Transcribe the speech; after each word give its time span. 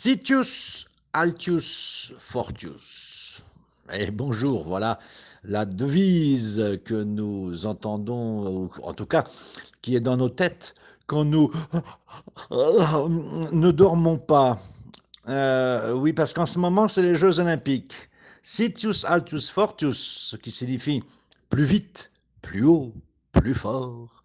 Sitius 0.00 0.86
Altius 1.12 2.12
Fortius. 2.18 3.42
Et 3.92 4.12
bonjour, 4.12 4.62
voilà 4.62 5.00
la 5.42 5.66
devise 5.66 6.78
que 6.84 7.02
nous 7.02 7.66
entendons, 7.66 8.70
en 8.80 8.94
tout 8.94 9.06
cas 9.06 9.24
qui 9.82 9.96
est 9.96 10.00
dans 10.00 10.16
nos 10.16 10.28
têtes 10.28 10.74
quand 11.08 11.24
nous 11.24 11.50
ne 12.52 13.72
dormons 13.72 14.18
pas. 14.18 14.60
Euh, 15.26 15.94
oui, 15.94 16.12
parce 16.12 16.32
qu'en 16.32 16.46
ce 16.46 16.60
moment, 16.60 16.86
c'est 16.86 17.02
les 17.02 17.16
Jeux 17.16 17.40
olympiques. 17.40 18.08
Sitius 18.40 19.04
Altius 19.04 19.50
Fortius, 19.50 19.98
ce 19.98 20.36
qui 20.36 20.52
signifie 20.52 21.02
plus 21.50 21.64
vite, 21.64 22.12
plus 22.40 22.62
haut, 22.62 22.94
plus 23.32 23.54
fort. 23.54 24.18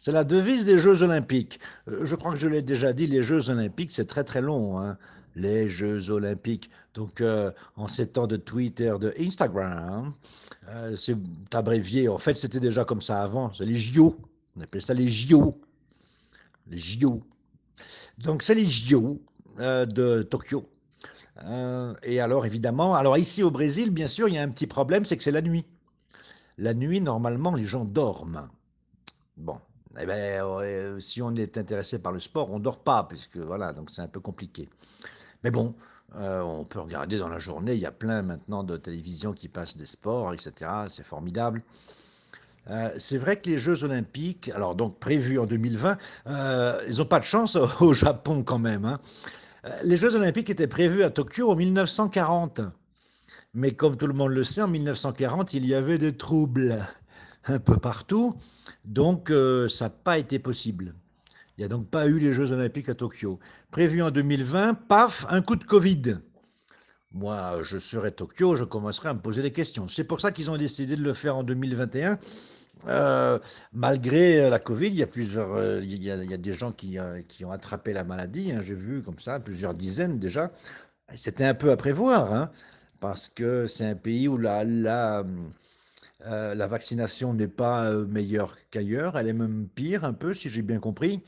C'est 0.00 0.12
la 0.12 0.24
devise 0.24 0.64
des 0.64 0.78
Jeux 0.78 1.02
olympiques. 1.02 1.60
Euh, 1.86 2.06
je 2.06 2.16
crois 2.16 2.32
que 2.32 2.38
je 2.38 2.48
l'ai 2.48 2.62
déjà 2.62 2.94
dit, 2.94 3.06
les 3.06 3.22
Jeux 3.22 3.50
olympiques, 3.50 3.92
c'est 3.92 4.06
très 4.06 4.24
très 4.24 4.40
long. 4.40 4.80
Hein. 4.80 4.96
Les 5.34 5.68
Jeux 5.68 6.10
olympiques. 6.10 6.70
Donc, 6.94 7.20
euh, 7.20 7.50
en 7.76 7.86
ces 7.86 8.08
temps 8.08 8.26
de 8.26 8.36
Twitter, 8.36 8.94
de 9.00 9.14
Instagram, 9.18 10.12
euh, 10.68 10.96
c'est 10.96 11.16
abrévié. 11.52 12.08
En 12.08 12.18
fait, 12.18 12.34
c'était 12.34 12.60
déjà 12.60 12.84
comme 12.84 13.02
ça 13.02 13.22
avant. 13.22 13.52
C'est 13.52 13.66
les 13.66 13.76
JO. 13.76 14.16
On 14.56 14.60
appelle 14.60 14.82
ça 14.82 14.94
les 14.94 15.08
JO. 15.08 15.60
Les 16.68 16.78
JO. 16.78 17.22
Donc, 18.18 18.42
c'est 18.42 18.54
les 18.54 18.66
JO 18.66 19.20
de 19.58 20.22
Tokyo. 20.22 20.68
et 22.02 22.20
alors, 22.20 22.46
évidemment, 22.46 22.94
alors 22.94 23.18
ici 23.18 23.42
au 23.42 23.50
Brésil, 23.50 23.90
bien 23.90 24.06
sûr, 24.06 24.28
il 24.28 24.34
y 24.34 24.38
a 24.38 24.42
un 24.42 24.48
petit 24.48 24.66
problème, 24.66 25.04
c'est 25.04 25.16
que 25.16 25.22
c'est 25.22 25.30
la 25.30 25.42
nuit. 25.42 25.66
La 26.58 26.74
nuit, 26.74 27.00
normalement, 27.00 27.54
les 27.54 27.64
gens 27.64 27.84
dorment. 27.84 28.48
Bon, 29.36 29.58
eh 29.98 30.04
euh, 30.06 31.00
si 31.00 31.20
on 31.22 31.34
est 31.34 31.56
intéressé 31.58 31.98
par 31.98 32.12
le 32.12 32.20
sport, 32.20 32.50
on 32.50 32.58
ne 32.58 32.64
dort 32.64 32.84
pas, 32.84 33.04
puisque 33.04 33.38
voilà, 33.38 33.72
donc 33.72 33.90
c'est 33.90 34.02
un 34.02 34.08
peu 34.08 34.20
compliqué. 34.20 34.68
Mais 35.44 35.50
bon, 35.50 35.74
euh, 36.16 36.40
on 36.40 36.64
peut 36.64 36.80
regarder 36.80 37.18
dans 37.18 37.28
la 37.28 37.38
journée, 37.38 37.74
il 37.74 37.80
y 37.80 37.86
a 37.86 37.92
plein 37.92 38.22
maintenant 38.22 38.64
de 38.64 38.76
télévisions 38.76 39.32
qui 39.32 39.48
passent 39.48 39.76
des 39.76 39.86
sports, 39.86 40.32
etc. 40.32 40.70
C'est 40.88 41.04
formidable. 41.04 41.62
Euh, 42.68 42.90
c'est 42.98 43.18
vrai 43.18 43.36
que 43.36 43.48
les 43.48 43.58
Jeux 43.58 43.84
Olympiques, 43.84 44.50
alors 44.54 44.74
donc 44.74 44.98
prévus 44.98 45.38
en 45.38 45.46
2020, 45.46 45.96
ils 46.88 46.96
n'ont 46.98 47.04
pas 47.06 47.20
de 47.20 47.24
chance 47.24 47.56
au 47.80 47.94
Japon 47.94 48.42
quand 48.42 48.58
même. 48.58 48.84
Hein. 48.84 49.00
Les 49.84 49.96
Jeux 49.96 50.14
Olympiques 50.14 50.50
étaient 50.50 50.66
prévus 50.66 51.02
à 51.02 51.10
Tokyo 51.10 51.50
en 51.50 51.56
1940. 51.56 52.60
Mais 53.52 53.72
comme 53.72 53.96
tout 53.96 54.06
le 54.06 54.14
monde 54.14 54.30
le 54.30 54.44
sait, 54.44 54.62
en 54.62 54.68
1940, 54.68 55.54
il 55.54 55.66
y 55.66 55.74
avait 55.74 55.98
des 55.98 56.16
troubles 56.16 56.78
un 57.46 57.58
peu 57.58 57.76
partout. 57.76 58.36
Donc, 58.84 59.30
euh, 59.30 59.68
ça 59.68 59.86
n'a 59.86 59.90
pas 59.90 60.18
été 60.18 60.38
possible. 60.38 60.94
Il 61.60 61.64
n'y 61.64 61.66
a 61.66 61.76
donc 61.76 61.90
pas 61.90 62.06
eu 62.06 62.18
les 62.18 62.32
Jeux 62.32 62.52
Olympiques 62.52 62.88
à 62.88 62.94
Tokyo. 62.94 63.38
Prévu 63.70 64.00
en 64.00 64.10
2020, 64.10 64.72
paf, 64.88 65.26
un 65.28 65.42
coup 65.42 65.56
de 65.56 65.64
Covid. 65.64 66.16
Moi, 67.12 67.62
je 67.62 67.76
serai 67.76 68.12
Tokyo, 68.12 68.56
je 68.56 68.64
commencerai 68.64 69.10
à 69.10 69.12
me 69.12 69.20
poser 69.20 69.42
des 69.42 69.52
questions. 69.52 69.86
C'est 69.86 70.04
pour 70.04 70.22
ça 70.22 70.32
qu'ils 70.32 70.50
ont 70.50 70.56
décidé 70.56 70.96
de 70.96 71.02
le 71.02 71.12
faire 71.12 71.36
en 71.36 71.42
2021. 71.42 72.18
Euh, 72.88 73.38
malgré 73.74 74.48
la 74.48 74.58
Covid, 74.58 74.86
il 74.86 74.94
y 74.94 75.02
a 75.02 75.06
plusieurs, 75.06 75.52
euh, 75.52 75.82
il, 75.82 76.02
y 76.02 76.10
a, 76.10 76.16
des 76.38 76.52
gens 76.54 76.72
qui, 76.72 76.96
qui, 77.28 77.44
ont 77.44 77.52
attrapé 77.52 77.92
la 77.92 78.04
maladie. 78.04 78.52
Hein, 78.52 78.62
j'ai 78.64 78.74
vu 78.74 79.02
comme 79.02 79.18
ça 79.18 79.38
plusieurs 79.38 79.74
dizaines 79.74 80.18
déjà. 80.18 80.52
C'était 81.14 81.44
un 81.44 81.52
peu 81.52 81.70
à 81.72 81.76
prévoir, 81.76 82.32
hein, 82.32 82.50
parce 83.00 83.28
que 83.28 83.66
c'est 83.66 83.84
un 83.84 83.96
pays 83.96 84.28
où 84.28 84.38
la, 84.38 84.64
euh, 86.26 86.54
la 86.54 86.66
vaccination 86.66 87.32
n'est 87.32 87.48
pas 87.48 87.86
euh, 87.86 88.06
meilleure 88.06 88.56
qu'ailleurs, 88.70 89.16
elle 89.16 89.28
est 89.28 89.32
même 89.32 89.68
pire 89.74 90.04
un 90.04 90.12
peu, 90.12 90.34
si 90.34 90.48
j'ai 90.48 90.62
bien 90.62 90.78
compris. 90.78 91.22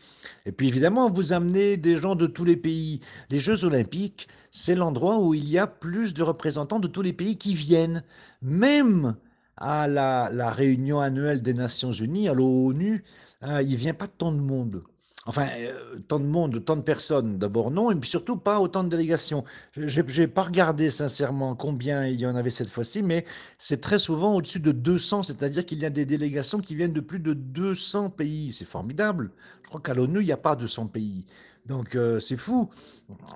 Et 0.46 0.52
puis 0.52 0.68
évidemment, 0.68 1.10
vous 1.10 1.32
amenez 1.32 1.76
des 1.76 1.96
gens 1.96 2.14
de 2.14 2.26
tous 2.26 2.44
les 2.44 2.56
pays. 2.56 3.00
Les 3.30 3.38
Jeux 3.38 3.64
olympiques, 3.64 4.28
c'est 4.50 4.74
l'endroit 4.74 5.18
où 5.18 5.34
il 5.34 5.48
y 5.48 5.58
a 5.58 5.66
plus 5.66 6.14
de 6.14 6.22
représentants 6.22 6.80
de 6.80 6.88
tous 6.88 7.02
les 7.02 7.12
pays 7.14 7.38
qui 7.38 7.54
viennent. 7.54 8.02
Même 8.42 9.16
à 9.56 9.88
la, 9.88 10.50
réunion 10.50 11.00
annuelle 11.00 11.42
des 11.42 11.54
Nations 11.54 11.92
Unies, 11.92 12.28
à 12.28 12.34
l'ONU, 12.34 13.04
hein, 13.40 13.62
il 13.62 13.72
ne 13.72 13.76
vient 13.76 13.94
pas 13.94 14.08
tant 14.08 14.32
de 14.32 14.40
monde. 14.40 14.82
Enfin, 15.26 15.46
euh, 15.56 16.00
tant 16.08 16.18
de 16.18 16.24
monde, 16.24 16.64
tant 16.64 16.74
de 16.74 16.82
personnes, 16.82 17.38
d'abord 17.38 17.70
non, 17.70 17.92
et 17.92 17.94
puis 17.94 18.10
surtout 18.10 18.36
pas 18.36 18.58
autant 18.58 18.82
de 18.82 18.88
délégations. 18.88 19.44
Je 19.76 20.20
n'ai 20.20 20.26
pas 20.26 20.42
regardé 20.42 20.90
sincèrement 20.90 21.54
combien 21.54 22.06
il 22.06 22.18
y 22.18 22.26
en 22.26 22.34
avait 22.34 22.50
cette 22.50 22.70
fois-ci, 22.70 23.04
mais 23.04 23.24
c'est 23.56 23.80
très 23.80 24.00
souvent 24.00 24.34
au-dessus 24.34 24.58
de 24.58 24.72
200, 24.72 25.22
c'est-à-dire 25.22 25.64
qu'il 25.64 25.78
y 25.78 25.84
a 25.84 25.90
des 25.90 26.06
délégations 26.06 26.58
qui 26.58 26.74
viennent 26.74 26.92
de 26.92 27.00
plus 27.00 27.20
de 27.20 27.34
200 27.34 28.10
pays. 28.10 28.52
C'est 28.52 28.64
formidable. 28.64 29.30
Je 29.62 29.68
crois 29.68 29.80
qu'à 29.80 29.94
l'ONU, 29.94 30.20
il 30.20 30.26
n'y 30.26 30.32
a 30.32 30.36
pas 30.36 30.56
200 30.56 30.88
pays. 30.88 31.24
Donc 31.66 31.94
euh, 31.94 32.18
c'est 32.18 32.36
fou. 32.36 32.68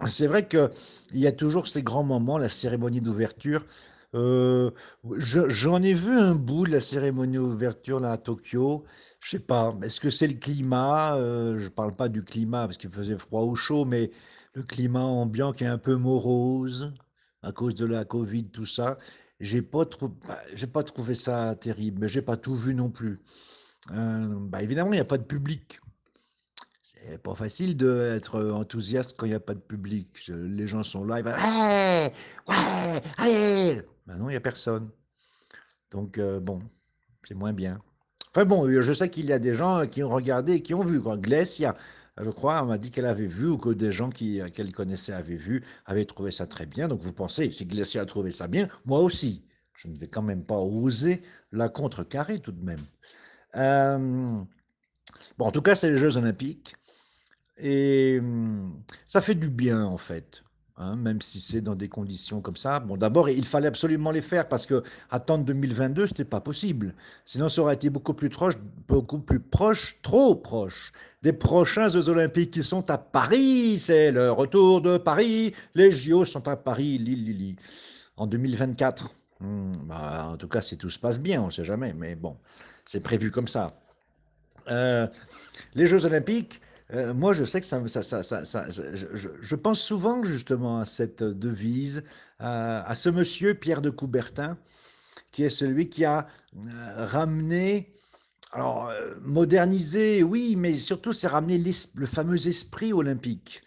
C'est 0.06 0.26
vrai 0.26 0.48
qu'il 0.48 0.70
y 1.14 1.26
a 1.28 1.32
toujours 1.32 1.68
ces 1.68 1.82
grands 1.84 2.02
moments, 2.02 2.38
la 2.38 2.48
cérémonie 2.48 3.00
d'ouverture. 3.00 3.64
Euh, 4.14 4.70
j'en 5.18 5.82
ai 5.82 5.92
vu 5.92 6.16
un 6.18 6.34
bout 6.34 6.66
de 6.66 6.72
la 6.72 6.80
cérémonie 6.80 7.36
d'ouverture 7.36 8.04
à 8.04 8.16
Tokyo. 8.16 8.84
Je 9.26 9.32
sais 9.32 9.40
pas, 9.40 9.76
est-ce 9.82 9.98
que 9.98 10.08
c'est 10.08 10.28
le 10.28 10.34
climat 10.34 11.16
euh, 11.16 11.58
Je 11.58 11.68
parle 11.68 11.96
pas 11.96 12.08
du 12.08 12.22
climat 12.22 12.66
parce 12.66 12.76
qu'il 12.76 12.90
faisait 12.90 13.18
froid 13.18 13.42
ou 13.42 13.56
chaud, 13.56 13.84
mais 13.84 14.12
le 14.52 14.62
climat 14.62 15.02
ambiant 15.02 15.50
qui 15.50 15.64
est 15.64 15.66
un 15.66 15.78
peu 15.78 15.96
morose 15.96 16.94
à 17.42 17.50
cause 17.50 17.74
de 17.74 17.86
la 17.86 18.04
Covid, 18.04 18.50
tout 18.50 18.66
ça. 18.66 18.98
J'ai 19.40 19.62
pas 19.62 19.84
bah, 20.28 20.38
pas 20.72 20.84
trouvé 20.84 21.16
ça 21.16 21.56
terrible, 21.56 22.02
mais 22.02 22.08
j'ai 22.08 22.22
pas 22.22 22.36
tout 22.36 22.54
vu 22.54 22.72
non 22.72 22.88
plus. 22.88 23.18
Euh, 23.90 24.28
bah, 24.28 24.62
évidemment, 24.62 24.92
il 24.92 24.96
n'y 24.96 25.00
a 25.00 25.04
pas 25.04 25.18
de 25.18 25.24
public. 25.24 25.80
C'est 26.80 27.20
pas 27.20 27.34
facile 27.34 27.76
d'être 27.76 28.40
enthousiaste 28.52 29.16
quand 29.18 29.26
il 29.26 29.30
n'y 29.30 29.34
a 29.34 29.40
pas 29.40 29.54
de 29.54 29.60
public. 29.60 30.24
Les 30.28 30.68
gens 30.68 30.84
sont 30.84 31.04
là, 31.04 31.18
ils 31.18 31.24
vont 31.24 31.32
ouais, 31.32 32.12
ouais, 32.46 33.02
allez. 33.18 33.82
Ben 34.06 34.18
non, 34.18 34.28
il 34.28 34.34
n'y 34.34 34.36
a 34.36 34.40
personne. 34.40 34.88
Donc 35.90 36.16
euh, 36.16 36.38
bon, 36.38 36.62
c'est 37.24 37.34
moins 37.34 37.52
bien. 37.52 37.80
Enfin 38.36 38.44
bon, 38.44 38.70
je 38.82 38.92
sais 38.92 39.08
qu'il 39.08 39.24
y 39.24 39.32
a 39.32 39.38
des 39.38 39.54
gens 39.54 39.86
qui 39.86 40.02
ont 40.02 40.10
regardé 40.10 40.56
et 40.56 40.60
qui 40.60 40.74
ont 40.74 40.84
vu. 40.84 41.00
Quoi. 41.00 41.16
Glesia, 41.16 41.74
je 42.20 42.28
crois, 42.28 42.62
m'a 42.64 42.76
dit 42.76 42.90
qu'elle 42.90 43.06
avait 43.06 43.24
vu 43.24 43.46
ou 43.48 43.56
que 43.56 43.70
des 43.70 43.90
gens 43.90 44.10
qu'elle 44.10 44.74
connaissait 44.74 45.14
avaient 45.14 45.36
vu, 45.36 45.64
avaient 45.86 46.04
trouvé 46.04 46.30
ça 46.30 46.46
très 46.46 46.66
bien. 46.66 46.86
Donc 46.86 47.00
vous 47.00 47.14
pensez, 47.14 47.50
si 47.50 47.64
Glesia 47.64 48.02
a 48.02 48.04
trouvé 48.04 48.32
ça 48.32 48.46
bien, 48.46 48.68
moi 48.84 49.00
aussi. 49.00 49.42
Je 49.72 49.88
ne 49.88 49.96
vais 49.96 50.08
quand 50.08 50.20
même 50.20 50.44
pas 50.44 50.58
oser 50.58 51.22
la 51.50 51.70
contrecarrer 51.70 52.40
tout 52.40 52.52
de 52.52 52.62
même. 52.62 52.84
Euh, 53.54 54.42
bon, 55.38 55.46
en 55.46 55.50
tout 55.50 55.62
cas, 55.62 55.74
c'est 55.74 55.90
les 55.90 55.96
Jeux 55.96 56.18
Olympiques. 56.18 56.76
Et 57.56 58.18
hum, 58.20 58.82
ça 59.08 59.22
fait 59.22 59.34
du 59.34 59.48
bien, 59.48 59.82
en 59.82 59.96
fait. 59.96 60.42
Hein, 60.78 60.94
même 60.96 61.22
si 61.22 61.40
c'est 61.40 61.62
dans 61.62 61.74
des 61.74 61.88
conditions 61.88 62.42
comme 62.42 62.56
ça. 62.56 62.80
Bon, 62.80 62.98
d'abord, 62.98 63.30
il 63.30 63.46
fallait 63.46 63.68
absolument 63.68 64.10
les 64.10 64.20
faire 64.20 64.46
parce 64.46 64.66
que 64.66 64.82
attendre 65.08 65.42
2022, 65.46 66.08
c'était 66.08 66.26
pas 66.26 66.40
possible. 66.40 66.94
Sinon, 67.24 67.48
ça 67.48 67.62
aurait 67.62 67.74
été 67.74 67.88
beaucoup 67.88 68.12
plus 68.12 68.28
proche, 68.28 68.56
beaucoup 68.86 69.18
plus 69.18 69.40
proche, 69.40 69.98
trop 70.02 70.34
proche 70.34 70.92
des 71.22 71.32
prochains 71.32 71.88
Jeux 71.88 72.10
Olympiques 72.10 72.50
qui 72.50 72.62
sont 72.62 72.90
à 72.90 72.98
Paris. 72.98 73.78
C'est 73.78 74.10
le 74.10 74.30
retour 74.30 74.82
de 74.82 74.98
Paris. 74.98 75.54
Les 75.74 75.90
JO 75.90 76.26
sont 76.26 76.46
à 76.46 76.56
Paris, 76.56 76.98
Lille, 76.98 77.56
en 78.18 78.26
2024. 78.26 79.14
Hmm, 79.40 79.72
bah, 79.84 80.28
en 80.30 80.36
tout 80.36 80.48
cas, 80.48 80.60
si 80.60 80.76
tout 80.76 80.90
se 80.90 80.98
passe 80.98 81.18
bien, 81.18 81.40
on 81.40 81.46
ne 81.46 81.50
sait 81.50 81.64
jamais, 81.64 81.94
mais 81.94 82.16
bon, 82.16 82.36
c'est 82.84 83.00
prévu 83.00 83.30
comme 83.30 83.48
ça. 83.48 83.80
Euh, 84.68 85.06
les 85.74 85.86
Jeux 85.86 86.04
Olympiques, 86.04 86.60
euh, 86.92 87.14
moi, 87.14 87.32
je 87.32 87.44
sais 87.44 87.60
que 87.60 87.66
ça, 87.66 87.80
je, 87.82 89.54
pense 89.56 89.80
souvent 89.80 90.22
justement 90.22 90.80
à 90.80 90.84
cette 90.84 91.22
devise, 91.22 92.04
à, 92.38 92.94
ce 92.94 93.08
monsieur 93.08 93.54
Pierre 93.54 93.82
de 93.82 93.90
Coubertin, 93.90 94.56
qui 95.32 95.42
est 95.42 95.50
celui 95.50 95.88
qui 95.88 96.04
a 96.04 96.28
euh, 96.56 97.06
ramené, 97.06 97.92
alors 98.52 98.88
euh, 98.88 99.14
modernisé, 99.22 100.22
oui, 100.22 100.54
mais 100.56 100.76
surtout 100.78 101.12
c'est 101.12 101.26
ramené 101.26 101.60
le 101.94 102.06
fameux 102.06 102.46
esprit 102.46 102.92
olympique. 102.92 103.62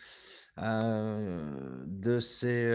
de 0.58 2.20
ces 2.20 2.72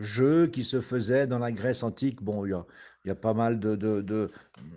jeux 0.00 0.46
qui 0.48 0.64
se 0.64 0.80
faisaient 0.80 1.26
dans 1.26 1.38
la 1.38 1.52
Grèce 1.52 1.82
antique. 1.82 2.22
Bon, 2.22 2.44
il 2.46 2.50
y 2.50 2.54
a, 2.54 2.64
il 3.08 3.12
y 3.12 3.12
a 3.12 3.14
pas 3.14 3.32
mal 3.32 3.58
de, 3.58 3.74
de, 3.74 4.30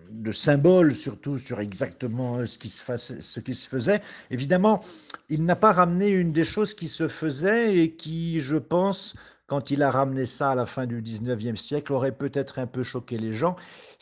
de, 0.09 0.31
symboles, 0.31 0.93
surtout 0.93 1.37
sur 1.37 1.59
exactement 1.59 2.45
ce 2.45 2.57
qui, 2.57 2.69
se 2.69 3.67
faisait. 3.67 4.01
Évidemment, 4.29 4.79
il 5.27 5.43
n'a 5.43 5.57
pas 5.57 5.73
ramené 5.73 6.07
une 6.11 6.31
des 6.31 6.45
choses 6.45 6.73
qui 6.73 6.87
se 6.87 7.09
faisaient 7.09 7.77
et 7.77 7.91
qui, 7.93 8.39
je 8.39 8.55
pense, 8.55 9.15
quand 9.47 9.69
il 9.69 9.83
a 9.83 9.91
ramené 9.91 10.25
ça 10.25 10.51
à 10.51 10.55
la 10.55 10.65
fin 10.65 10.85
du 10.85 11.01
19e 11.01 11.57
siècle, 11.57 11.91
aurait 11.91 12.13
peut-être 12.13 12.59
un 12.59 12.67
peu 12.67 12.83
choqué 12.83 13.17
les 13.17 13.33
gens. 13.33 13.57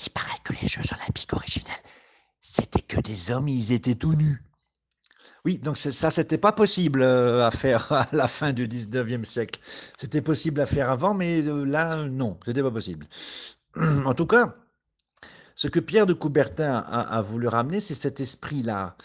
Il 0.06 0.12
paraît 0.12 0.38
que 0.44 0.54
les 0.62 0.68
Jeux 0.68 0.84
olympiques 0.96 1.34
originels, 1.34 1.74
c'était 2.40 2.84
que 2.84 3.02
des 3.02 3.32
hommes, 3.32 3.48
ils 3.48 3.72
étaient 3.72 3.96
tout 3.96 4.14
nus. 4.14 4.44
Oui, 5.46 5.58
donc 5.58 5.78
ça, 5.78 6.12
c'était 6.12 6.38
pas 6.38 6.52
possible 6.52 7.02
euh, 7.02 7.48
à 7.48 7.52
faire 7.52 7.92
à 7.92 8.08
la 8.12 8.28
fin 8.28 8.54
du 8.54 8.68
19e 8.68 9.24
siècle. 9.24 9.60
C'était 9.98 10.22
possible 10.22 10.62
à 10.62 10.66
faire 10.66 10.90
avant, 10.90 11.14
mais 11.14 11.42
euh, 11.48 11.66
là, 11.66 12.06
non, 12.06 12.38
c'était 12.46 12.62
pas 12.62 12.72
possible. 12.72 13.08
en 14.06 14.14
tout 14.14 14.26
cas, 14.26 14.56
ce 15.56 15.68
que 15.68 15.80
Pierre 15.80 16.06
de 16.06 16.14
Coubertin 16.14 16.78
a, 16.78 17.22
voulu 17.22 17.48
ramener, 17.48 17.80
c'est 17.80 17.96
cet 17.96 18.20
esprit-là. 18.20 18.96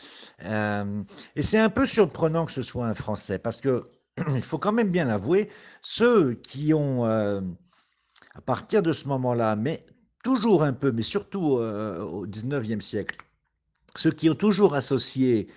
Euh, 0.45 1.03
et 1.37 1.43
c'est 1.43 1.59
un 1.59 1.71
peu 1.71 1.87
surprenant 1.87 2.47
que 2.47 2.53
ce 2.53 2.63
soit 2.63 2.87
un 2.87 2.95
Français, 2.95 3.39
parce 3.39 3.61
que 3.61 3.89
il 4.35 4.43
faut 4.43 4.59
quand 4.59 4.73
même 4.73 4.91
bien 4.91 5.05
l'avouer, 5.05 5.49
ceux 5.81 6.35
qui 6.35 6.75
ont, 6.75 7.07
euh, 7.07 7.41
à 8.35 8.41
partir 8.41 8.83
de 8.83 8.93
ce 8.93 9.09
moment-là, 9.09 9.57
mais 9.57 9.85
toujours 10.23 10.63
un 10.63 10.73
peu, 10.73 10.93
mais 10.93 11.03
surtout 11.03 11.59
euh, 11.59 12.01
au 12.03 12.27
19e 12.27 12.81
siècle, 12.81 13.17
ceux 13.97 14.11
qui 14.11 14.29
ont 14.31 14.35
toujours 14.35 14.75
associé, 14.75 15.49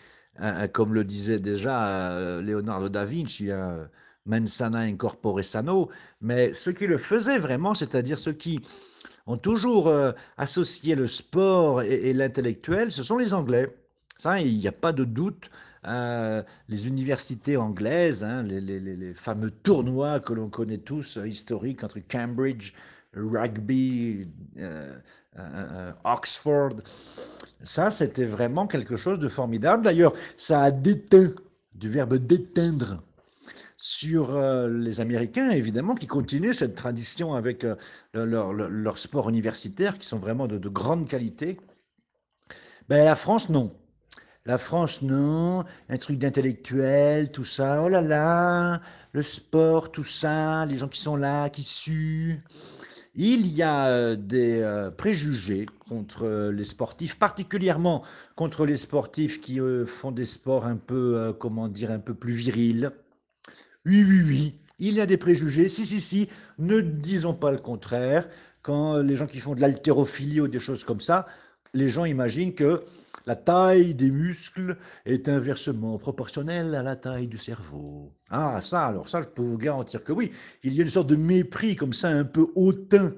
comme 0.71 0.93
le 0.93 1.03
disait 1.03 1.39
déjà 1.39 2.39
Leonardo 2.41 2.89
da 2.89 3.05
Vinci, 3.05 3.49
hein, 3.51 3.89
mensana 4.27 4.79
incorpore 4.79 5.43
sano, 5.43 5.89
mais 6.21 6.53
ceux 6.53 6.73
qui 6.73 6.85
le 6.85 6.99
faisaient 6.99 7.39
vraiment, 7.39 7.73
c'est-à-dire 7.73 8.19
ceux 8.19 8.33
qui 8.33 8.61
ont 9.27 9.37
toujours 9.37 9.87
euh, 9.87 10.13
associé 10.37 10.95
le 10.95 11.07
sport 11.07 11.83
et, 11.83 12.13
l'intellectuel, 12.13 12.91
ce 12.91 13.03
sont 13.03 13.17
les 13.17 13.33
Anglais. 13.33 13.75
Ça, 14.17 14.41
il 14.41 14.57
n'y 14.57 14.67
a 14.67 14.71
pas 14.71 14.93
de 14.93 15.03
doute. 15.03 15.51
Euh, 15.85 16.41
les 16.67 16.87
universités 16.87 17.55
anglaises, 17.55 18.23
hein, 18.23 18.41
les, 18.43 19.13
fameux 19.13 19.51
tournois 19.51 20.19
que 20.19 20.33
l'on 20.33 20.49
connaît 20.49 20.79
tous, 20.79 21.17
euh, 21.17 21.27
historiques 21.27 21.83
entre 21.83 21.99
Cambridge, 21.99 22.73
rugby, 23.13 24.27
Oxford, 26.03 26.81
ça, 27.63 27.91
c'était 27.91 28.25
vraiment 28.25 28.67
quelque 28.67 28.95
chose 28.95 29.19
de 29.19 29.27
formidable. 29.27 29.83
D'ailleurs, 29.83 30.13
ça 30.37 30.61
a 30.61 30.71
déteint, 30.71 31.31
du 31.73 31.89
verbe 31.89 32.15
déteindre, 32.15 33.03
sur 33.77 34.35
euh, 34.35 34.67
les 34.67 34.99
Américains, 35.01 35.51
évidemment, 35.51 35.93
qui 35.93 36.07
continuent 36.07 36.53
cette 36.53 36.75
tradition 36.75 37.35
avec 37.35 37.63
euh, 37.63 37.75
leur, 38.13 38.51
leur, 38.51 38.97
sport 38.97 39.29
universitaire, 39.29 39.99
qui 39.99 40.07
sont 40.07 40.17
vraiment 40.17 40.47
de, 40.47 40.57
grande 40.67 41.07
qualité. 41.07 41.59
Ben, 42.89 43.05
la 43.05 43.13
France, 43.13 43.49
non. 43.49 43.71
La 44.45 44.57
France, 44.57 45.03
non. 45.03 45.63
Un 45.89 45.97
truc 45.97 46.17
d'intellectuel, 46.17 47.31
tout 47.31 47.43
ça. 47.43 47.83
Oh 47.83 47.89
là 47.89 48.01
là, 48.01 48.81
le 49.11 49.21
sport, 49.21 49.91
tout 49.91 50.03
ça, 50.03 50.65
les 50.65 50.77
gens 50.77 50.87
qui 50.87 50.99
sont 50.99 51.15
là, 51.15 51.49
qui 51.49 51.63
suent. 51.63 52.41
Il 53.13 53.47
y 53.47 53.61
a 53.61 53.87
euh, 53.87 54.15
des 54.15 54.89
préjugés 54.97 55.67
contre 55.87 56.49
les 56.51 56.63
sportifs, 56.63 57.19
particulièrement 57.19 58.03
contre 58.35 58.65
les 58.65 58.77
sportifs 58.77 59.39
qui 59.39 59.59
font 59.85 60.11
des 60.11 60.25
sports 60.25 60.65
un 60.65 60.77
peu, 60.77 61.35
comment 61.39 61.67
dire, 61.67 61.91
un 61.91 61.99
peu 61.99 62.13
plus 62.13 62.33
virils, 62.33 62.91
oui, 63.87 64.03
oui, 64.03 64.21
oui, 64.25 64.55
il 64.79 64.95
y 64.95 65.01
a 65.01 65.05
des 65.05 65.17
préjugés. 65.17 65.69
Si, 65.69 65.85
si, 65.85 66.01
si, 66.01 66.29
ne 66.59 66.81
disons 66.81 67.33
pas 67.33 67.51
le 67.51 67.57
contraire. 67.57 68.27
Quand 68.61 68.97
les 68.97 69.15
gens 69.15 69.27
qui 69.27 69.39
font 69.39 69.55
de 69.55 69.61
l'haltérophilie 69.61 70.41
ou 70.41 70.49
des 70.49 70.59
choses 70.59 70.83
comme 70.83 70.99
ça, 70.99 71.25
les 71.73 71.87
gens 71.87 72.03
imaginent 72.03 72.53
que 72.53 72.83
la 73.25 73.37
taille 73.37 73.95
des 73.95 74.11
muscles 74.11 74.77
est 75.05 75.29
inversement 75.29 75.97
proportionnelle 75.97 76.75
à 76.75 76.83
la 76.83 76.97
taille 76.97 77.27
du 77.27 77.37
cerveau. 77.37 78.11
Ah, 78.29 78.59
ça, 78.61 78.87
alors 78.87 79.07
ça, 79.07 79.21
je 79.21 79.27
peux 79.27 79.41
vous 79.41 79.57
garantir 79.57 80.03
que 80.03 80.11
oui. 80.11 80.31
Il 80.63 80.73
y 80.73 80.79
a 80.81 80.83
une 80.83 80.89
sorte 80.89 81.07
de 81.07 81.15
mépris 81.15 81.77
comme 81.77 81.93
ça, 81.93 82.09
un 82.09 82.25
peu 82.25 82.47
hautain 82.55 83.13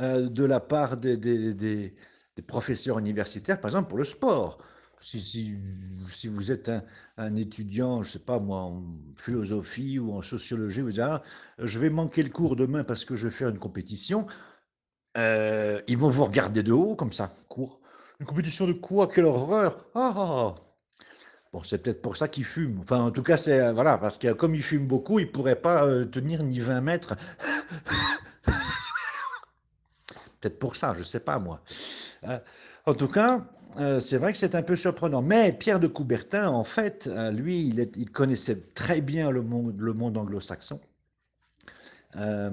euh, 0.00 0.28
de 0.28 0.44
la 0.44 0.58
part 0.58 0.96
des, 0.96 1.16
des 1.16 1.94
professeurs 2.46 2.98
universitaires, 2.98 3.60
par 3.60 3.70
exemple, 3.70 3.88
pour 3.88 3.98
le 3.98 4.04
sport 4.04 4.58
si, 5.00 6.28
vous 6.28 6.52
êtes 6.52 6.70
un, 7.16 7.36
étudiant, 7.36 8.02
je 8.02 8.08
ne 8.08 8.12
sais 8.12 8.18
pas 8.18 8.38
moi, 8.38 8.60
en 8.60 8.82
philosophie 9.16 9.98
ou 9.98 10.14
en 10.14 10.22
sociologie, 10.22 10.80
vous 10.80 10.90
dites, 10.90 11.00
ah, 11.00 11.22
je 11.58 11.78
vais 11.78 11.90
manquer 11.90 12.22
le 12.22 12.30
cours 12.30 12.56
demain 12.56 12.84
parce 12.84 13.04
que 13.04 13.16
je 13.16 13.28
vais 13.28 13.34
faire 13.34 13.48
une 13.48 13.58
compétition, 13.58 14.26
euh, 15.16 15.80
ils 15.86 15.98
vont 15.98 16.08
vous 16.08 16.24
regarder 16.24 16.62
de 16.62 16.72
haut 16.72 16.96
comme 16.96 17.12
ça, 17.12 17.34
cours. 17.48 17.80
Une 18.20 18.26
compétition 18.26 18.66
de 18.66 18.72
quoi? 18.72 19.08
Quelle 19.08 19.26
horreur 19.26 19.86
ah, 19.94 20.12
ah, 20.16 20.26
ah, 20.28 20.54
Bon, 21.52 21.62
c'est 21.62 21.78
peut-être 21.78 22.02
pour 22.02 22.16
ça 22.16 22.26
qu'ils 22.26 22.44
fument. 22.44 22.80
Enfin, 22.80 22.98
en 22.98 23.10
tout 23.10 23.22
cas, 23.22 23.36
c'est 23.36 23.60
euh, 23.60 23.72
voilà, 23.72 23.98
parce 23.98 24.18
que 24.18 24.32
comme 24.32 24.54
ils 24.54 24.62
fument 24.62 24.86
beaucoup, 24.86 25.20
ils 25.20 25.26
ne 25.26 25.30
pourraient 25.30 25.60
pas 25.60 25.84
euh, 25.84 26.04
tenir 26.04 26.42
ni 26.42 26.58
20 26.58 26.80
mètres. 26.80 27.14
peut-être 30.40 30.58
pour 30.58 30.76
ça, 30.76 30.92
je 30.94 31.00
ne 31.00 31.04
sais 31.04 31.20
pas 31.20 31.38
moi. 31.38 31.62
En 32.86 32.94
tout 32.94 33.08
cas, 33.08 33.46
euh, 33.78 33.98
c'est 33.98 34.18
vrai 34.18 34.32
que 34.32 34.38
c'est 34.38 34.54
un 34.54 34.62
peu 34.62 34.76
surprenant. 34.76 35.22
Mais 35.22 35.52
Pierre 35.52 35.80
de 35.80 35.86
Coubertin, 35.86 36.48
en 36.48 36.64
fait, 36.64 37.06
euh, 37.06 37.30
lui, 37.30 37.60
il, 37.96 38.10
connaissait 38.10 38.60
très 38.74 39.00
bien 39.00 39.30
le 39.30 39.42
monde, 39.42 40.16
anglo-saxon. 40.16 40.80
Euh, 42.16 42.50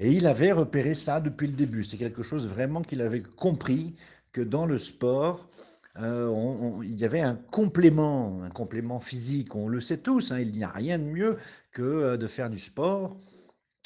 et 0.00 0.10
il 0.10 0.26
avait 0.26 0.52
repéré 0.52 0.94
ça 0.94 1.20
depuis 1.20 1.46
le 1.46 1.52
début. 1.52 1.84
C'est 1.84 1.96
quelque 1.96 2.22
chose 2.22 2.48
vraiment 2.48 2.82
qu'il 2.82 3.00
avait 3.00 3.22
compris 3.22 3.94
que 4.32 4.40
dans 4.40 4.66
le 4.66 4.78
sport, 4.78 5.48
il 5.96 7.00
y 7.00 7.04
avait 7.04 7.20
un 7.20 7.36
complément, 7.36 8.42
un 8.42 8.50
complément 8.50 8.98
physique. 8.98 9.54
On 9.54 9.68
le 9.68 9.80
sait 9.80 9.98
tous, 9.98 10.32
hein, 10.32 10.40
il 10.40 10.50
n'y 10.50 10.64
a 10.64 10.68
rien 10.68 10.98
de 10.98 11.04
mieux 11.04 11.38
que 11.70 12.16
de 12.16 12.26
faire 12.26 12.50
du 12.50 12.58
sport. 12.58 13.16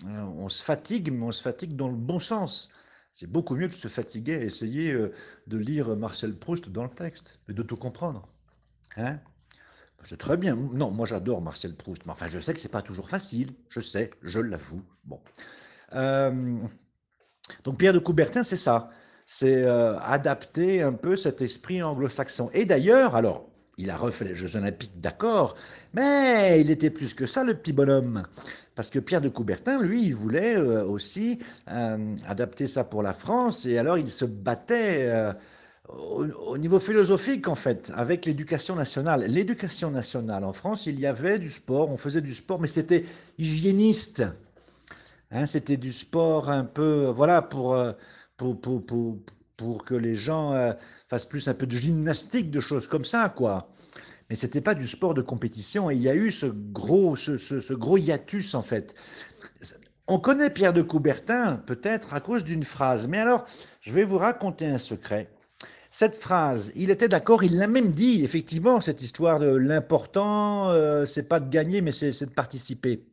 on 0.07 0.49
se 0.49 0.63
fatigue, 0.63 1.13
mais 1.13 1.27
on 1.27 1.33
se 1.33 1.43
fatigue 1.43 1.77
dans 1.77 1.89
le 1.89 1.97
bon 1.97 2.19
sens. 2.19 2.71
C'est 3.19 3.27
beaucoup 3.29 3.57
mieux 3.57 3.67
de 3.67 3.73
se 3.73 3.89
fatiguer 3.89 4.35
et 4.35 4.45
essayer 4.45 4.93
euh, 4.93 5.13
de 5.49 5.59
lire 5.59 5.97
Marcel 5.97 6.37
Proust 6.37 6.69
dans 6.69 6.85
le 6.85 6.89
texte 6.89 7.41
et 7.49 7.53
de 7.53 7.65
tout 7.65 7.77
comprendre. 7.77 8.29
Hein 8.97 9.19
c'est 10.05 10.19
très 10.21 10.37
bien. 10.37 10.55
Non, 10.55 10.93
moi 10.93 11.05
j'adore 11.05 11.43
Marcel 11.43 11.75
Proust, 11.75 12.07
mais 12.07 12.13
enfin 12.13 12.29
je 12.29 12.39
sais 12.39 12.55
que 12.55 12.61
c'est 12.61 12.69
pas 12.69 12.81
toujours 12.81 13.09
facile. 13.09 13.55
Je 13.71 13.81
sais, 13.81 14.13
je 14.23 14.39
l'avoue. 14.39 14.85
Bon. 15.03 15.21
Euh, 15.95 16.61
donc 17.65 17.79
Pierre 17.81 17.93
de 17.93 17.99
Coubertin, 17.99 18.45
c'est 18.45 18.57
ça. 18.57 18.89
C'est 19.27 19.65
euh, 19.65 19.99
adapter 19.99 20.85
un 20.85 20.93
peu 20.93 21.17
cet 21.17 21.43
esprit 21.43 21.83
anglo-saxon. 21.83 22.51
Et 22.53 22.67
d'ailleurs, 22.67 23.17
alors, 23.17 23.51
il 23.79 23.91
a 23.91 23.97
refait 23.97 24.25
les 24.25 24.35
Jeux 24.35 24.57
Olympiques, 24.57 25.01
d'accord, 25.01 25.55
mais 25.95 26.61
il 26.61 26.71
était 26.71 26.91
plus 26.91 27.15
que 27.15 27.27
ça, 27.27 27.45
le 27.45 27.55
petit 27.55 27.73
bonhomme. 27.73 28.25
Parce 28.75 28.91
que 28.91 28.99
Pierre 28.99 29.21
de 29.21 29.29
Coubertin, 29.29 29.81
lui, 29.81 30.05
il 30.05 30.15
voulait 30.15 30.57
euh, 30.57 30.85
aussi 30.85 31.39
euh, 31.71 32.15
adapter 32.27 32.67
ça 32.67 32.85
pour 32.85 33.03
la 33.03 33.13
France, 33.13 33.67
et 33.67 33.79
alors 33.79 33.97
il 33.97 34.11
se 34.11 34.25
battait 34.25 35.07
euh, 35.09 35.33
au, 35.89 36.59
niveau 36.59 36.81
philosophique, 36.81 37.47
en 37.49 37.55
fait, 37.55 37.93
avec 37.95 38.27
l'éducation 38.27 38.75
nationale. 38.75 39.25
L'éducation 39.29 39.91
nationale 39.91 40.45
en 40.45 40.53
France, 40.53 40.87
il 40.87 40.99
y 40.99 41.07
avait 41.07 41.39
du 41.39 41.51
sport, 41.51 41.89
on 41.89 41.97
faisait 41.97 42.21
du 42.21 42.35
sport, 42.35 42.61
mais 42.61 42.69
c'était 42.69 43.05
hygiéniste. 43.39 44.25
Hein, 45.31 45.47
c'était 45.47 45.77
du 45.77 45.93
sport 45.93 46.51
un 46.51 46.65
peu, 46.65 47.07
voilà, 47.07 47.43
pour, 47.43 47.77
pour, 48.37 48.61
pour, 48.61 48.85
pour, 48.85 49.19
pour 49.59 49.85
que 49.85 49.95
les 49.95 50.15
gens 50.15 50.75
fassent 51.09 51.27
plus 51.27 51.49
un 51.49 51.55
peu 51.55 51.67
de 51.67 51.73
gymnastique, 51.73 52.51
de 52.51 52.61
choses 52.61 52.87
comme 52.87 53.05
ça, 53.05 53.29
quoi 53.29 53.71
mais 54.29 54.37
c'était 54.37 54.61
pas 54.61 54.75
du 54.75 54.87
sport 54.87 55.15
de 55.15 55.23
compétition. 55.23 55.91
Et 55.91 55.95
il 55.95 56.03
y 56.03 56.09
a 56.09 56.15
eu 56.15 56.31
ce 56.31 56.47
gros, 56.47 57.17
ce, 57.17 57.75
gros 57.75 57.97
hiatus, 57.97 58.55
en 58.55 58.63
fait. 58.63 58.95
On 60.07 60.19
connaît 60.19 60.51
Pierre 60.51 60.73
de 60.73 60.83
Coubertin, 60.83 61.57
peut-être 61.67 62.15
à 62.15 62.21
cause 62.21 62.45
d'une 62.45 62.63
phrase. 62.63 63.09
Mais 63.09 63.19
alors, 63.19 63.45
je 63.81 63.93
vais 63.93 64.05
vous 64.05 64.19
raconter 64.19 64.67
un 64.67 64.79
secret. 64.79 65.31
Cette 65.91 66.15
phrase, 66.15 66.71
il 66.77 66.91
était 66.91 67.09
d'accord, 67.09 67.43
il 67.43 67.57
l'a 67.57 67.67
même 67.67 67.93
dit, 67.93 68.23
effectivement, 68.23 68.81
cette 68.81 69.03
histoire 69.03 69.39
de 69.39 69.49
l'important, 69.55 70.71
euh, 70.71 71.07
c'est 71.07 71.29
pas 71.29 71.41
de 71.41 71.49
gagner, 71.49 71.81
mais 71.81 71.93
c'est 71.93 72.27
de 72.27 72.31
participer. 72.31 73.07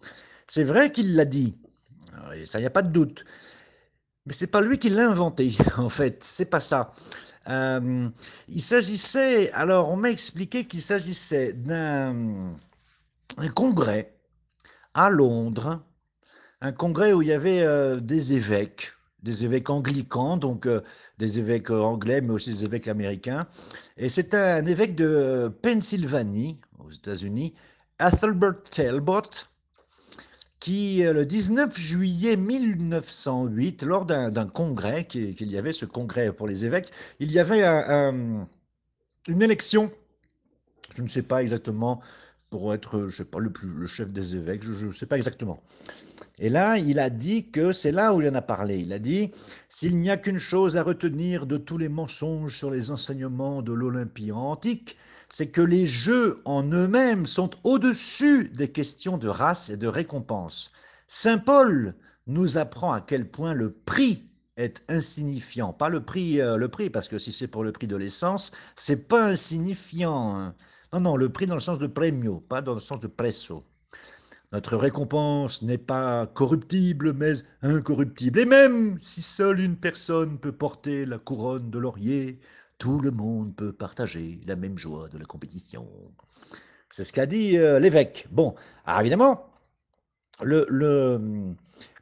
C'est 0.47 0.65
vrai 0.65 0.91
qu'il 0.91 1.15
l'a 1.15 1.23
dit, 1.23 1.55
ça, 2.45 2.59
il 2.59 2.61
n'y 2.61 2.67
a 2.67 2.71
pas 2.71 2.81
de 2.81 2.91
doute. 2.91 3.23
Mais 4.25 4.33
c'est 4.33 4.47
pas 4.47 4.61
lui 4.61 4.79
qui 4.79 4.89
l'a 4.89 5.09
inventé, 5.09 5.55
en 5.77 5.89
fait, 5.89 6.23
c'est 6.23 6.45
pas 6.49 6.59
ça. 6.59 6.93
Euh, 7.47 8.09
il 8.49 8.61
s'agissait, 8.61 9.51
alors 9.51 9.91
on 9.91 9.97
m'a 9.97 10.09
expliqué 10.09 10.65
qu'il 10.65 10.81
s'agissait 10.81 11.53
d'un 11.53 12.55
congrès 13.53 14.15
à 14.95 15.09
Londres, 15.09 15.83
un 16.61 16.71
congrès 16.71 17.13
où 17.13 17.21
il 17.21 17.27
y 17.27 17.33
avait 17.33 17.61
euh, 17.61 17.99
des 17.99 18.33
évêques, 18.33 18.93
des 19.21 19.45
évêques 19.45 19.69
anglicans, 19.69 20.37
donc 20.37 20.65
euh, 20.65 20.81
des 21.19 21.37
évêques 21.37 21.69
anglais, 21.69 22.21
mais 22.21 22.33
aussi 22.33 22.49
des 22.49 22.65
évêques 22.65 22.87
américains. 22.87 23.45
Et 23.97 24.09
c'était 24.09 24.37
un 24.37 24.65
évêque 24.65 24.95
de 24.95 25.53
Pennsylvanie, 25.61 26.59
aux 26.79 26.89
États-Unis, 26.89 27.53
Ethelbert 27.99 28.63
Talbot, 28.71 29.21
qui, 30.65 31.05
euh, 31.05 31.13
le 31.13 31.27
19 31.27 31.77
juillet 31.79 32.37
1908, 32.37 33.83
lors 33.83 34.03
d'un 34.03 34.47
congrès, 34.47 35.05
qu'il 35.05 35.51
y 35.51 35.59
avait 35.59 35.71
ce 35.71 35.85
congrès 35.85 36.33
pour 36.33 36.47
les 36.47 36.65
évêques, 36.65 36.91
il 37.19 37.31
y 37.31 37.37
avait 37.37 37.63
une 37.63 38.47
élection, 39.43 39.91
je 40.95 41.03
ne 41.03 41.07
sais 41.07 41.21
pas 41.21 41.43
exactement, 41.43 42.01
pour 42.49 42.73
être, 42.73 43.09
je 43.09 43.17
sais 43.17 43.25
pas, 43.25 43.37
le, 43.37 43.51
plus, 43.51 43.67
le 43.67 43.85
chef 43.85 44.11
des 44.11 44.37
évêques, 44.37 44.63
je 44.63 44.87
ne 44.87 44.91
sais 44.91 45.05
pas 45.05 45.17
exactement. 45.17 45.61
Et 46.39 46.49
là, 46.49 46.79
il 46.79 46.97
a 46.97 47.11
dit 47.11 47.51
que 47.51 47.71
c'est 47.71 47.91
là 47.91 48.15
où 48.15 48.21
il 48.21 48.27
en 48.27 48.33
a 48.33 48.41
parlé. 48.41 48.79
Il 48.79 48.91
a 48.91 48.97
dit 48.97 49.29
S'il 49.69 49.95
n'y 49.97 50.09
a 50.09 50.17
qu'une 50.17 50.39
chose 50.39 50.77
à 50.77 50.83
retenir 50.83 51.45
de 51.45 51.57
tous 51.57 51.77
les 51.77 51.89
mensonges 51.89 52.57
sur 52.57 52.71
les 52.71 52.89
enseignements 52.89 53.61
de 53.61 53.71
l'Olympie 53.71 54.31
antique, 54.31 54.97
c'est 55.29 55.47
que 55.47 55.61
les 55.61 55.85
jeux 55.85 56.41
en 56.45 56.63
eux-mêmes 56.63 57.25
sont 57.25 57.51
au-dessus 57.63 58.49
des 58.49 58.69
questions 58.69 59.17
de 59.17 59.27
race 59.27 59.69
et 59.69 59.77
de 59.77 59.87
récompense. 59.87 60.71
Saint 61.07 61.37
Paul 61.37 61.95
nous 62.27 62.57
apprend 62.57 62.93
à 62.93 63.01
quel 63.01 63.29
point 63.29 63.53
le 63.53 63.71
prix 63.71 64.23
est 64.57 64.81
insignifiant. 64.89 65.73
Pas 65.73 65.89
le 65.89 66.01
prix, 66.01 66.39
euh, 66.39 66.57
le 66.57 66.69
prix, 66.69 66.89
parce 66.89 67.07
que 67.07 67.17
si 67.17 67.31
c'est 67.31 67.47
pour 67.47 67.63
le 67.63 67.71
prix 67.71 67.87
de 67.87 67.95
l'essence, 67.95 68.51
c'est 68.75 69.07
pas 69.07 69.25
insignifiant. 69.25 70.35
Hein. 70.35 70.55
Non, 70.93 70.99
non, 71.01 71.15
le 71.17 71.29
prix 71.29 71.45
dans 71.45 71.55
le 71.55 71.59
sens 71.59 71.79
de 71.79 71.87
premio, 71.87 72.39
pas 72.39 72.61
dans 72.61 72.73
le 72.73 72.79
sens 72.79 72.99
de 72.99 73.07
presso. 73.07 73.63
Notre 74.51 74.77
récompense 74.77 75.61
n'est 75.63 75.77
pas 75.77 76.27
corruptible, 76.27 77.13
mais 77.13 77.33
incorruptible. 77.61 78.39
Et 78.39 78.45
même 78.45 78.97
si 78.99 79.21
seule 79.21 79.59
une 79.59 79.75
personne 79.75 80.37
peut 80.39 80.53
porter 80.53 81.05
la 81.05 81.17
couronne 81.17 81.69
de 81.69 81.79
laurier, 81.79 82.39
tout 82.77 82.99
le 82.99 83.11
monde 83.11 83.55
peut 83.55 83.73
partager 83.73 84.41
la 84.45 84.55
même 84.55 84.77
joie 84.77 85.09
de 85.09 85.17
la 85.17 85.25
compétition. 85.25 85.87
C'est 86.89 87.03
ce 87.03 87.13
qu'a 87.13 87.25
dit 87.25 87.57
euh, 87.57 87.79
l'évêque. 87.79 88.27
Bon, 88.31 88.55
alors 88.85 89.01
évidemment, 89.01 89.49
le, 90.41 91.55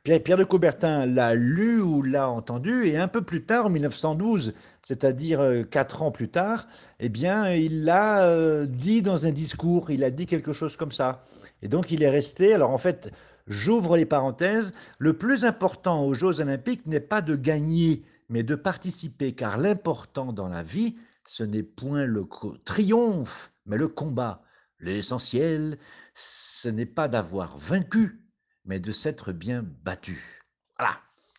Pierre, 0.03 0.37
de 0.37 0.43
Coubertin 0.43 1.05
l'a 1.05 1.35
lu 1.35 1.79
ou 1.81 2.01
l'a 2.01 2.29
entendu, 2.29 2.87
et 2.87 2.97
un 2.97 3.07
peu 3.07 3.21
plus 3.21 3.43
tard, 3.43 3.67
en 3.67 3.69
1912, 3.69 4.53
c'est-à-dire 4.81 5.39
euh, 5.39 5.63
quatre 5.63 6.01
ans 6.01 6.11
plus 6.11 6.29
tard, 6.29 6.67
eh 6.99 7.09
bien, 7.09 7.51
il 7.53 7.85
l'a 7.85 8.25
euh, 8.25 8.65
dit 8.65 9.01
dans 9.01 9.25
un 9.25 9.31
discours, 9.31 9.91
il 9.91 10.03
a 10.03 10.11
dit 10.11 10.25
quelque 10.25 10.53
chose 10.53 10.75
comme 10.75 10.91
ça. 10.91 11.21
Et 11.61 11.67
donc, 11.67 11.91
il 11.91 12.03
est 12.03 12.09
resté. 12.09 12.53
Alors, 12.53 12.71
en 12.71 12.77
fait, 12.77 13.11
j'ouvre 13.47 13.97
les 13.97 14.05
parenthèses. 14.05 14.71
Le 14.99 15.13
plus 15.13 15.45
important 15.45 16.05
aux 16.05 16.13
Jeux 16.13 16.41
Olympiques 16.41 16.85
n'est 16.85 16.99
pas 16.99 17.21
de 17.21 17.35
gagner, 17.35 18.03
mais 18.29 18.43
de 18.43 18.55
participer, 18.55 19.33
car 19.33 19.57
l'important 19.57 20.33
dans 20.33 20.47
la 20.47 20.63
vie, 20.63 20.95
ce 21.25 21.43
n'est 21.43 21.63
point 21.63 22.05
le 22.05 22.27
triomphe, 22.65 23.53
mais 23.65 23.77
le 23.77 23.87
combat. 23.87 24.43
L'essentiel, 24.79 25.77
ce 26.13 26.67
n'est 26.67 26.85
pas 26.85 27.07
d'avoir 27.07 27.57
vaincu, 27.57 28.21
mais 28.65 28.79
de 28.79 28.91
s'être 28.91 29.31
bien 29.31 29.63
battu. 29.83 30.43
Voilà, 30.77 30.97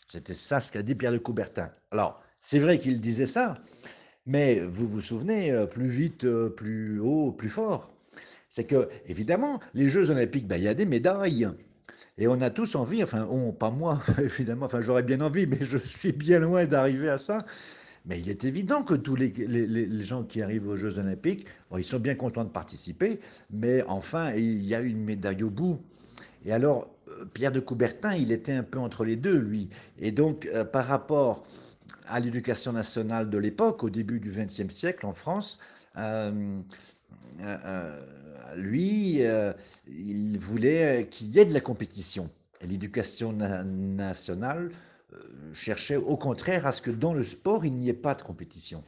c'était 0.09 0.35
ça 0.35 0.61
ce 0.61 0.73
qu'a 0.73 0.83
dit 0.83 0.95
Pierre 0.95 1.13
de 1.13 1.19
Coubertin. 1.19 1.71
Alors, 1.91 2.23
c'est 2.41 2.59
vrai 2.59 2.79
qu'il 2.79 3.01
disait 3.01 3.27
ça, 3.27 3.55
mais 4.27 4.61
vous 4.61 4.87
vous 4.87 5.01
souvenez, 5.01 5.51
euh, 5.51 5.67
plus 5.67 5.89
vite, 5.89 6.25
euh, 6.25 6.49
plus 6.49 7.01
haut, 7.01 7.33
plus 7.33 7.49
fort. 7.51 7.91
C'est 8.49 8.67
que, 8.67 8.89
évidemment, 9.07 9.61
les 9.75 9.89
Jeux 9.89 10.11
Olympiques, 10.11 10.47
ben, 10.47 10.57
il 10.57 10.63
y 10.63 10.69
a 10.69 10.75
des 10.75 10.87
médailles. 10.87 11.49
Et 12.17 12.29
on 12.29 12.41
a 12.41 12.51
tous 12.51 12.77
envie, 12.77 13.03
enfin, 13.03 13.27
on, 13.29 13.53
pas 13.53 13.71
moi, 13.71 14.01
évidemment, 14.19 14.67
enfin, 14.67 14.83
j'aurais 14.83 15.03
bien 15.03 15.21
envie, 15.21 15.47
mais 15.47 15.59
je 15.61 15.77
suis 15.77 16.13
bien 16.13 16.39
loin 16.39 16.65
d'arriver 16.67 17.09
à 17.09 17.19
ça. 17.19 17.45
Mais 18.07 18.21
il 18.21 18.29
est 18.29 18.45
évident 18.45 18.83
que 18.83 18.95
tous 18.95 19.17
les, 19.17 19.31
les, 19.31 20.05
gens 20.05 20.25
qui 20.25 20.43
arrivent 20.43 20.69
aux 20.69 20.77
Jeux 20.77 20.99
Olympiques, 20.99 21.47
ils 21.75 21.83
sont 21.83 21.99
bien 21.99 22.15
contents 22.15 22.45
de 22.45 22.51
participer, 22.51 23.19
mais 23.51 23.83
enfin, 23.89 24.35
il 24.35 24.63
y 24.63 24.75
a 24.75 24.81
une 24.81 25.03
médaille 25.03 25.43
au 25.43 25.49
bout. 25.49 25.81
Et 26.45 26.53
alors, 26.53 26.95
Pierre 27.33 27.53
de 27.53 27.61
Coubertin, 27.61 28.15
il 28.15 28.31
était 28.31 28.53
un 28.53 28.63
peu 28.63 28.79
entre 28.79 29.05
les 29.07 29.17
deux, 29.17 29.39
lui. 29.39 29.71
Et 29.99 30.13
donc, 30.13 30.47
euh, 30.47 30.65
par 30.65 30.87
rapport 30.87 31.45
à 32.07 32.21
l'éducation 32.21 32.73
nationale 32.73 33.31
de 33.31 33.39
l'époque, 33.39 33.83
au 33.83 33.91
début 33.91 34.21
du 34.21 34.31
XXe 34.31 34.69
siècle 34.69 35.07
en 35.07 35.15
France, 35.15 35.59
euh, 35.97 36.31
euh, 36.31 36.61
lui, 38.57 39.21
il 39.89 40.39
voulait 40.39 41.09
qu'il 41.11 41.29
y 41.29 41.39
ait 41.39 41.45
de 41.45 41.55
la 41.55 41.61
compétition. 41.61 42.31
L'éducation 42.63 43.33
nationale 43.33 44.71
cherchait 45.53 45.97
au 45.97 46.17
contraire 46.17 46.67
à 46.67 46.73
ce 46.73 46.81
que 46.81 46.91
dans 46.91 47.15
le 47.15 47.23
sport, 47.23 47.65
il 47.65 47.77
n'y 47.77 47.89
ait 47.89 47.93
pas 47.93 48.15
de 48.15 48.23
compétition. 48.23 48.83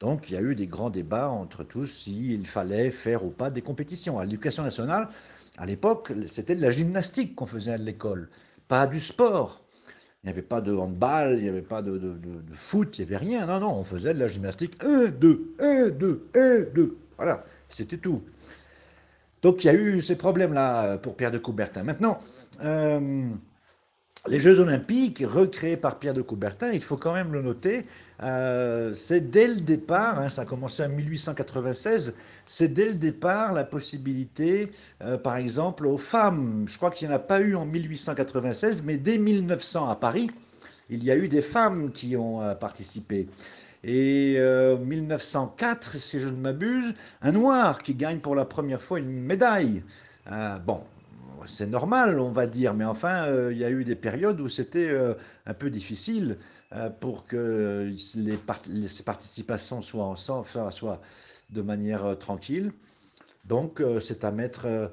Donc 0.00 0.30
il 0.30 0.34
y 0.34 0.36
a 0.36 0.40
eu 0.40 0.54
des 0.54 0.66
grands 0.66 0.90
débats 0.90 1.28
entre 1.28 1.64
tous 1.64 1.86
s'il 1.86 2.46
fallait 2.46 2.90
faire 2.90 3.24
ou 3.24 3.30
pas 3.30 3.50
des 3.50 3.62
compétitions. 3.62 4.18
À 4.18 4.24
l'éducation 4.24 4.62
nationale, 4.62 5.08
à 5.56 5.66
l'époque, 5.66 6.12
c'était 6.26 6.54
de 6.54 6.62
la 6.62 6.70
gymnastique 6.70 7.34
qu'on 7.34 7.46
faisait 7.46 7.72
à 7.72 7.78
l'école, 7.78 8.28
pas 8.68 8.86
du 8.86 9.00
sport. 9.00 9.64
Il 10.22 10.26
n'y 10.26 10.32
avait 10.32 10.42
pas 10.42 10.60
de 10.60 10.74
handball, 10.74 11.36
il 11.36 11.44
n'y 11.44 11.48
avait 11.48 11.62
pas 11.62 11.82
de, 11.82 12.00
foot, 12.52 12.98
il 12.98 13.06
n'y 13.06 13.06
avait 13.14 13.24
rien. 13.24 13.46
Non, 13.46 13.60
non, 13.60 13.74
on 13.74 13.84
faisait 13.84 14.14
de 14.14 14.18
la 14.18 14.28
gymnastique. 14.28 14.82
Un, 14.84 15.08
deux, 15.08 15.54
un, 15.60 15.88
deux, 15.88 16.28
un, 16.34 16.62
deux. 16.74 16.96
Voilà, 17.16 17.44
c'était 17.68 17.98
tout. 17.98 18.22
Donc 19.42 19.64
il 19.64 19.68
y 19.68 19.70
a 19.70 19.74
eu 19.74 20.00
ces 20.00 20.16
problèmes-là 20.16 20.98
pour 20.98 21.16
Pierre 21.16 21.30
de 21.30 21.38
Coubertin. 21.38 21.84
Maintenant, 21.84 22.18
euh, 22.64 23.28
les 24.26 24.40
Jeux 24.40 24.60
olympiques, 24.60 25.22
recréés 25.24 25.76
par 25.76 25.98
Pierre 25.98 26.14
de 26.14 26.22
Coubertin, 26.22 26.70
il 26.72 26.80
faut 26.80 26.96
quand 26.96 27.12
même 27.12 27.32
le 27.32 27.42
noter, 27.42 27.86
euh, 28.22 28.92
c'est 28.94 29.30
dès 29.30 29.46
le 29.46 29.60
départ, 29.60 30.18
hein, 30.18 30.28
ça 30.28 30.42
a 30.42 30.44
commencé 30.44 30.82
en 30.82 30.88
1896, 30.88 32.16
c'est 32.46 32.68
dès 32.68 32.86
le 32.86 32.94
départ 32.94 33.52
la 33.52 33.64
possibilité, 33.64 34.70
euh, 35.02 35.18
par 35.18 35.36
exemple, 35.36 35.86
aux 35.86 35.98
femmes, 35.98 36.64
je 36.66 36.76
crois 36.76 36.90
qu'il 36.90 37.08
n'y 37.08 37.14
en 37.14 37.16
a 37.16 37.20
pas 37.20 37.40
eu 37.40 37.54
en 37.54 37.64
1896, 37.64 38.82
mais 38.82 38.96
dès 38.96 39.18
1900 39.18 39.88
à 39.88 39.94
Paris, 39.94 40.30
il 40.90 41.04
y 41.04 41.10
a 41.10 41.16
eu 41.16 41.28
des 41.28 41.42
femmes 41.42 41.92
qui 41.92 42.16
ont 42.16 42.42
euh, 42.42 42.54
participé. 42.54 43.28
Et 43.84 44.38
en 44.40 44.78
1904, 44.78 45.96
si 45.96 46.18
je 46.18 46.28
ne 46.28 46.36
m'abuse, 46.36 46.94
un 47.22 47.32
noir 47.32 47.82
qui 47.82 47.94
gagne 47.94 48.18
pour 48.18 48.34
la 48.34 48.44
première 48.44 48.82
fois 48.82 48.98
une 48.98 49.10
médaille. 49.10 49.82
bon, 50.66 50.82
c'est 51.46 51.66
normal, 51.66 52.20
on 52.20 52.30
va 52.30 52.46
dire, 52.46 52.74
mais 52.74 52.84
enfin, 52.84 53.24
euh, 53.26 53.52
il 53.52 53.58
y 53.58 53.64
a 53.64 53.70
eu 53.70 53.84
des 53.84 53.94
périodes 53.94 54.40
où 54.40 54.48
c'était 54.48 54.88
euh, 54.88 55.14
un 55.46 55.54
peu 55.54 55.70
difficile 55.70 56.38
euh, 56.72 56.90
pour 56.90 57.26
que 57.26 57.92
les, 58.16 58.36
participations 59.04 59.80
soient 59.82 60.04
ensemble, 60.04 60.46
soient 60.70 61.00
de 61.50 61.62
manière 61.62 62.18
tranquille. 62.18 62.72
Donc, 63.44 63.82
c'est 64.02 64.24
à 64.24 64.30
mettre 64.30 64.90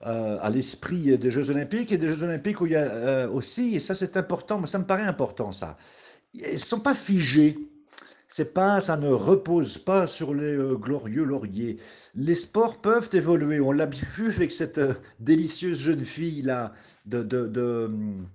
à 0.00 0.48
l'esprit 0.48 1.18
des 1.18 1.30
Jeux 1.30 1.50
Olympiques 1.50 1.92
et 1.92 1.98
des 1.98 2.08
Jeux 2.08 2.22
Olympiques 2.22 2.62
où 2.62 2.66
il 2.66 2.72
y 2.72 2.76
a 2.76 3.28
aussi, 3.28 3.74
et 3.74 3.80
ça 3.80 3.94
c'est 3.94 4.16
important, 4.16 4.64
ça 4.64 4.78
me 4.78 4.84
paraît 4.84 5.02
important 5.02 5.52
ça, 5.52 5.76
ils 6.32 6.52
ne 6.52 6.56
sont 6.56 6.80
pas 6.80 6.94
figés 6.94 7.58
c'est 8.28 8.52
pas, 8.52 8.80
ça 8.80 8.96
ne 8.98 9.08
repose 9.08 9.78
pas 9.78 10.06
sur 10.06 10.34
les 10.34 10.52
euh, 10.52 10.74
glorieux 10.74 11.24
lauriers. 11.24 11.78
Les 12.14 12.34
sports 12.34 12.78
peuvent 12.80 13.08
évoluer. 13.14 13.58
On 13.60 13.72
l'a 13.72 13.86
vu 13.86 14.28
avec 14.28 14.52
cette 14.52 14.78
euh, 14.78 14.94
délicieuse 15.18 15.78
jeune 15.80 16.04
fille 16.04 16.42
là 16.42 16.72
de, 17.06 17.22
de, 17.22 17.46
de 17.46 17.86
hum, 17.86 18.26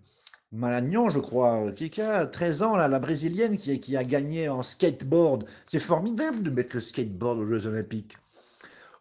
Malagnon, 0.51 1.09
je 1.09 1.19
crois, 1.19 1.71
qui, 1.71 2.01
a 2.01 2.25
13 2.25 2.63
ans, 2.63 2.75
là, 2.75 2.87
la 2.87 2.99
brésilienne 2.99 3.57
qui, 3.57 3.97
a 3.97 4.03
gagné 4.03 4.49
en 4.49 4.61
skateboard. 4.63 5.45
C'est 5.65 5.79
formidable 5.79 6.43
de 6.43 6.49
mettre 6.49 6.75
le 6.75 6.79
skateboard 6.79 7.39
aux 7.39 7.45
Jeux 7.45 7.65
Olympiques. 7.67 8.17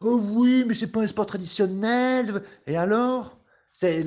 Oh 0.00 0.20
oui, 0.22 0.64
mais 0.66 0.74
c'est 0.74 0.88
pas 0.88 1.02
un 1.02 1.06
sport 1.06 1.26
traditionnel. 1.26 2.42
Et 2.66 2.76
alors? 2.76 3.38
C'est 3.74 4.02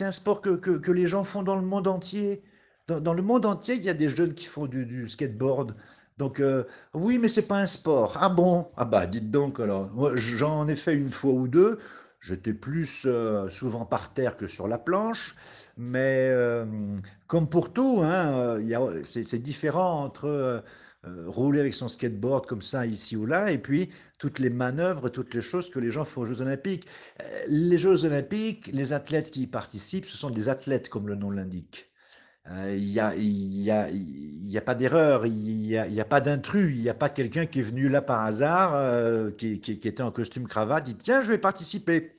un 0.00 0.12
sport 0.12 0.40
que, 0.42 0.50
que 0.56 0.92
les 0.92 1.06
gens 1.06 1.24
font 1.24 1.42
dans 1.42 1.56
le 1.56 1.62
monde 1.62 1.88
entier. 1.88 2.42
Dans, 2.88 3.12
le 3.12 3.22
monde 3.22 3.44
entier, 3.44 3.74
il 3.74 3.84
y 3.84 3.90
a 3.90 3.94
des 3.94 4.08
jeunes 4.08 4.32
qui 4.32 4.46
font 4.46 4.66
du, 4.66 5.06
skateboard. 5.06 5.76
Donc, 6.16 6.40
euh, 6.40 6.64
oui, 6.94 7.18
mais 7.18 7.28
c'est 7.28 7.42
pas 7.42 7.58
un 7.58 7.66
sport. 7.66 8.16
Ah 8.18 8.30
bon? 8.30 8.68
Ah 8.78 8.86
bah, 8.86 9.06
dites 9.06 9.30
donc 9.30 9.60
alors. 9.60 9.90
j'en 10.16 10.66
ai 10.68 10.74
fait 10.74 10.94
une 10.94 11.10
fois 11.10 11.32
ou 11.32 11.48
deux. 11.48 11.78
J'étais 12.20 12.54
plus 12.54 13.04
euh, 13.06 13.50
souvent 13.50 13.84
par 13.84 14.14
terre 14.14 14.36
que 14.36 14.46
sur 14.46 14.68
la 14.68 14.78
planche. 14.78 15.36
Mais 15.76 16.30
euh, 16.32 16.64
comme 17.26 17.48
pour 17.48 17.74
tout, 17.74 18.00
hein, 18.02 18.58
c'est 19.04 19.38
différent 19.38 20.02
entre 20.02 20.64
rouler 21.26 21.60
avec 21.60 21.74
son 21.74 21.88
skateboard 21.88 22.46
comme 22.46 22.62
ça, 22.62 22.86
ici 22.86 23.16
ou 23.16 23.24
là, 23.24 23.52
et 23.52 23.58
puis 23.58 23.90
toutes 24.18 24.38
les 24.40 24.50
manœuvres, 24.50 25.08
toutes 25.08 25.32
les 25.34 25.40
choses 25.40 25.70
que 25.70 25.78
les 25.78 25.90
gens 25.90 26.04
font 26.04 26.22
aux 26.22 26.26
Jeux 26.26 26.42
Olympiques. 26.42 26.86
Les 27.48 27.78
Jeux 27.78 28.04
Olympiques, 28.04 28.68
les 28.72 28.92
athlètes 28.92 29.30
qui 29.30 29.42
y 29.42 29.46
participent, 29.46 30.06
ce 30.06 30.16
sont 30.16 30.30
des 30.30 30.48
athlètes, 30.48 30.88
comme 30.88 31.06
le 31.06 31.14
nom 31.14 31.30
l'indique. 31.30 31.87
Euh, 32.50 32.74
il 32.76 32.86
n'y 32.86 33.00
a, 33.00 33.14
y 33.90 34.56
a, 34.56 34.60
pas 34.62 34.74
d'erreur, 34.74 35.26
il 35.26 35.34
n'y 35.34 36.00
a, 36.00 36.04
pas 36.04 36.20
d'intrus, 36.20 36.74
il 36.74 36.82
n'y 36.82 36.88
a 36.88 36.94
pas 36.94 37.10
quelqu'un 37.10 37.46
qui 37.46 37.60
est 37.60 37.62
venu 37.62 37.88
là 37.88 38.00
par 38.00 38.22
hasard, 38.22 38.74
euh, 38.74 39.30
qui, 39.32 39.52
était 39.54 40.02
en 40.02 40.10
costume 40.10 40.46
cravate, 40.46 40.84
dit 40.84 40.94
tiens, 40.96 41.20
je 41.20 41.30
vais 41.30 41.38
participer. 41.38 42.18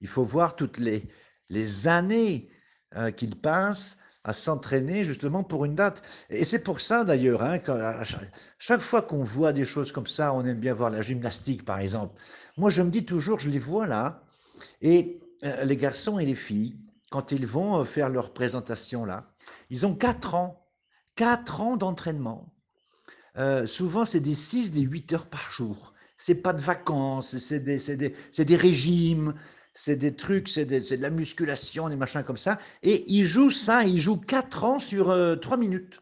Il 0.00 0.08
faut 0.08 0.24
voir 0.24 0.56
toutes 0.56 0.78
les, 0.78 1.08
les 1.50 1.86
années 1.86 2.50
euh, 2.96 3.10
qu'il 3.12 3.36
passe 3.36 3.98
à 4.24 4.32
s'entraîner 4.32 5.04
justement 5.04 5.44
pour 5.44 5.64
une 5.64 5.76
date. 5.76 6.02
Et 6.30 6.44
c'est 6.44 6.64
pour 6.64 6.80
ça 6.80 7.04
d'ailleurs, 7.04 7.42
hein, 7.42 7.60
chaque 8.58 8.80
fois 8.80 9.02
qu'on 9.02 9.22
voit 9.22 9.52
des 9.52 9.64
choses 9.64 9.92
comme 9.92 10.06
ça, 10.06 10.32
on 10.32 10.44
aime 10.44 10.58
bien 10.58 10.72
voir 10.72 10.90
la 10.90 11.00
gymnastique 11.00 11.64
par 11.64 11.78
exemple. 11.78 12.20
Moi 12.56 12.70
je 12.70 12.82
me 12.82 12.90
dis 12.90 13.04
toujours, 13.04 13.38
je 13.38 13.48
les 13.48 13.58
vois 13.58 13.86
là, 13.86 14.24
et 14.82 15.20
les 15.62 15.76
garçons 15.76 16.18
et 16.18 16.26
les 16.26 16.34
filles, 16.34 16.76
quand 17.10 17.32
ils 17.32 17.46
vont 17.46 17.84
faire 17.84 18.08
leur 18.08 18.32
présentation 18.32 19.04
là, 19.04 19.30
ils 19.68 19.84
ont 19.84 19.94
4 19.94 20.34
ans, 20.34 20.66
4 21.16 21.60
ans 21.60 21.76
d'entraînement. 21.76 22.52
Euh, 23.36 23.66
souvent, 23.66 24.04
c'est 24.04 24.20
des 24.20 24.34
6, 24.34 24.72
des 24.72 24.82
8 24.82 25.12
heures 25.12 25.26
par 25.26 25.50
jour. 25.50 25.94
C'est 26.16 26.34
pas 26.34 26.52
de 26.52 26.60
vacances, 26.60 27.38
c'est 27.38 27.60
des, 27.60 27.78
des, 27.96 28.44
des, 28.44 28.56
régimes, 28.56 29.34
c'est 29.72 29.96
des 29.96 30.14
trucs, 30.14 30.48
c'est 30.48 30.66
de 30.66 31.02
la 31.02 31.10
musculation, 31.10 31.88
des 31.88 31.96
machins 31.96 32.22
comme 32.22 32.36
ça. 32.36 32.58
Et 32.82 33.04
ils 33.10 33.24
jouent 33.24 33.50
ça, 33.50 33.84
ils 33.84 33.98
jouent 33.98 34.20
4 34.20 34.64
ans 34.64 34.78
sur 34.78 35.06
3 35.06 35.16
euh, 35.16 35.56
minutes. 35.56 36.00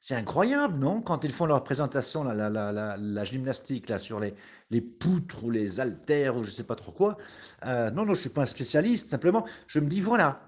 C'est 0.00 0.14
incroyable, 0.14 0.78
non? 0.78 1.02
Quand 1.02 1.24
ils 1.24 1.32
font 1.32 1.46
leur 1.46 1.64
présentation, 1.64 2.22
la, 2.22 2.34
la, 2.34 2.48
la, 2.72 2.96
la 2.96 3.24
gymnastique, 3.24 3.88
là, 3.88 3.98
sur 3.98 4.20
les, 4.20 4.34
les, 4.70 4.80
poutres 4.80 5.42
ou 5.42 5.50
les 5.50 5.80
haltères 5.80 6.36
ou 6.36 6.44
je 6.44 6.50
ne 6.50 6.54
sais 6.54 6.64
pas 6.64 6.76
trop 6.76 6.92
quoi. 6.92 7.16
Euh, 7.66 7.90
non, 7.90 8.02
non, 8.02 8.14
je 8.14 8.20
ne 8.20 8.22
suis 8.22 8.30
pas 8.30 8.42
un 8.42 8.46
spécialiste. 8.46 9.08
Simplement, 9.08 9.44
je 9.66 9.80
me 9.80 9.88
dis, 9.88 10.00
voilà, 10.00 10.40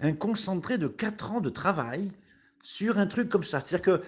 un 0.00 0.12
concentré 0.12 0.78
de 0.78 0.86
4 0.86 1.32
ans 1.32 1.40
de 1.40 1.50
travail 1.50 2.12
sur 2.62 2.98
un 2.98 3.06
truc 3.06 3.28
comme 3.28 3.42
ça. 3.42 3.60
C'est-à-dire 3.60 3.82
que 3.82 4.02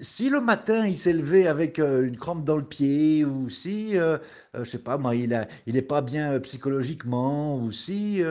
si 0.00 0.30
le 0.30 0.40
matin 0.40 0.86
il 0.86 0.96
s'est 0.96 1.12
levé 1.12 1.46
avec 1.46 1.78
euh, 1.78 2.06
une 2.06 2.16
crampe 2.16 2.44
dans 2.44 2.56
le 2.56 2.64
pied, 2.64 3.24
ou 3.24 3.48
si, 3.48 3.98
euh, 3.98 4.18
euh, 4.56 4.64
je 4.64 4.70
sais 4.70 4.78
pas 4.78 4.98
moi, 4.98 5.14
il 5.14 5.34
a, 5.34 5.46
il 5.66 5.86
pas 5.86 6.02
bien 6.02 6.38
psychologiquement, 6.40 7.56
ou 7.58 7.72
si 7.72 8.22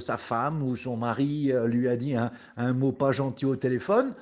sa 0.00 0.16
femme 0.16 0.62
ou 0.62 0.76
son 0.76 0.96
mari 0.96 1.52
lui 1.66 1.88
a 1.88 1.96
dit 1.96 2.14
un 2.56 2.72
mot 2.72 2.92
pas 2.92 3.12
gentil 3.12 3.46
au 3.46 3.56
téléphone, 3.56 4.14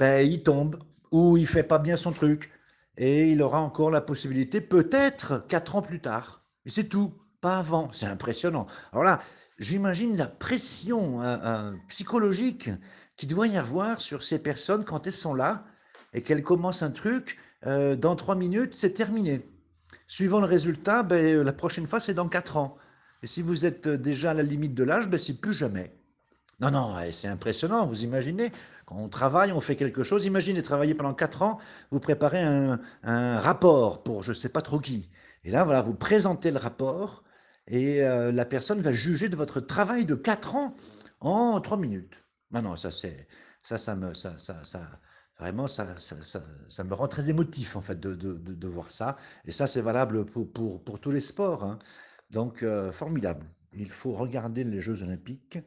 ben 0.00 0.26
il 0.26 0.42
tombe, 0.42 0.82
ou 1.12 1.36
il 1.36 1.46
fait 1.46 1.62
pas 1.62 1.78
bien 1.78 1.96
son 1.96 2.12
truc, 2.12 2.50
et 2.96 3.30
il 3.30 3.42
aura 3.42 3.60
encore 3.60 3.90
la 3.90 4.00
possibilité, 4.00 4.62
peut-être 4.62 5.46
quatre 5.46 5.76
ans 5.76 5.82
plus 5.82 6.00
tard. 6.00 6.42
Et 6.64 6.70
c'est 6.70 6.84
tout, 6.84 7.12
pas 7.42 7.58
avant. 7.58 7.92
C'est 7.92 8.06
impressionnant. 8.06 8.66
Alors 8.92 9.04
là, 9.04 9.20
j'imagine 9.58 10.16
la 10.16 10.26
pression 10.26 11.20
hein, 11.20 11.40
hein, 11.42 11.74
psychologique 11.88 12.70
qu'il 13.16 13.28
doit 13.28 13.46
y 13.46 13.58
avoir 13.58 14.00
sur 14.00 14.22
ces 14.22 14.38
personnes 14.38 14.84
quand 14.84 15.06
elles 15.06 15.12
sont 15.12 15.34
là 15.34 15.66
et 16.14 16.22
qu'elles 16.22 16.42
commencent 16.42 16.82
un 16.82 16.90
truc, 16.90 17.38
euh, 17.66 17.94
dans 17.94 18.16
trois 18.16 18.36
minutes, 18.36 18.74
c'est 18.74 18.94
terminé. 18.94 19.46
Suivant 20.06 20.40
le 20.40 20.46
résultat, 20.46 21.02
ben, 21.02 21.42
la 21.42 21.52
prochaine 21.52 21.86
fois, 21.86 22.00
c'est 22.00 22.14
dans 22.14 22.28
quatre 22.28 22.56
ans. 22.56 22.78
Et 23.22 23.26
si 23.26 23.42
vous 23.42 23.66
êtes 23.66 23.86
déjà 23.86 24.30
à 24.30 24.34
la 24.34 24.42
limite 24.42 24.74
de 24.74 24.82
l'âge, 24.82 25.08
ben, 25.08 25.18
c'est 25.18 25.40
plus 25.40 25.52
jamais. 25.52 25.99
Non, 26.60 26.70
non, 26.70 26.96
c'est 27.12 27.28
impressionnant. 27.28 27.86
Vous 27.86 28.04
imaginez, 28.04 28.52
quand 28.86 28.96
on 28.96 29.08
travaille, 29.08 29.52
on 29.52 29.60
fait 29.60 29.76
quelque 29.76 30.02
chose. 30.02 30.26
Imaginez 30.26 30.62
travailler 30.62 30.94
pendant 30.94 31.14
quatre 31.14 31.42
ans, 31.42 31.58
vous 31.90 32.00
préparez 32.00 32.42
un, 32.42 32.78
rapport 33.40 34.02
pour 34.02 34.22
je 34.22 34.30
ne 34.30 34.34
sais 34.36 34.48
pas 34.50 34.62
trop 34.62 34.78
qui. 34.78 35.08
Et 35.44 35.50
là, 35.50 35.64
voilà, 35.64 35.80
vous 35.82 35.94
présentez 35.94 36.50
le 36.50 36.58
rapport 36.58 37.22
et 37.66 38.02
euh, 38.02 38.30
la 38.32 38.44
personne 38.44 38.80
va 38.80 38.92
juger 38.92 39.28
de 39.28 39.36
votre 39.36 39.60
travail 39.60 40.04
de 40.04 40.14
quatre 40.14 40.54
ans 40.54 40.74
en 41.20 41.60
trois 41.60 41.78
minutes. 41.78 42.14
Non, 42.50 42.62
non, 42.62 42.76
ça, 42.76 42.90
c'est, 42.90 43.26
ça, 43.62 43.78
ça 43.78 43.96
me, 43.96 44.12
ça, 44.14 44.36
ça, 44.38 44.62
ça, 44.64 45.00
Vraiment, 45.38 45.68
ça, 45.68 45.96
ça, 45.96 46.84
me 46.84 46.92
rend 46.94 47.08
très 47.08 47.30
émotif 47.30 47.74
en 47.74 47.80
fait 47.80 47.98
de, 47.98 48.14
de, 48.14 48.34
de, 48.34 48.52
de 48.52 48.68
voir 48.68 48.90
ça. 48.90 49.16
Et 49.46 49.52
ça, 49.52 49.66
c'est 49.66 49.80
valable 49.80 50.26
pour, 50.26 50.52
pour, 50.52 50.84
pour 50.84 51.00
tous 51.00 51.10
les 51.12 51.20
sports. 51.20 51.64
hein. 51.64 51.78
Donc, 52.30 52.62
euh, 52.62 52.92
formidable. 52.92 53.46
Il 53.72 53.90
faut 53.90 54.12
regarder 54.12 54.64
les 54.64 54.80
Jeux 54.80 55.02
Olympiques. 55.02 55.58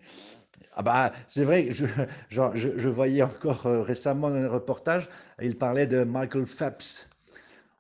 Ah 0.76 0.82
bah, 0.82 1.12
c'est 1.28 1.44
vrai, 1.44 1.70
je, 2.30 2.42
je, 2.56 2.88
voyais 2.90 3.22
encore 3.24 3.66
euh, 3.68 3.82
récemment 3.82 4.28
un 4.28 4.48
reportage, 4.48 5.10
il 5.42 5.58
parlait 5.58 5.88
de 5.88 6.04
Michael 6.04 6.46
Phelps. 6.48 7.10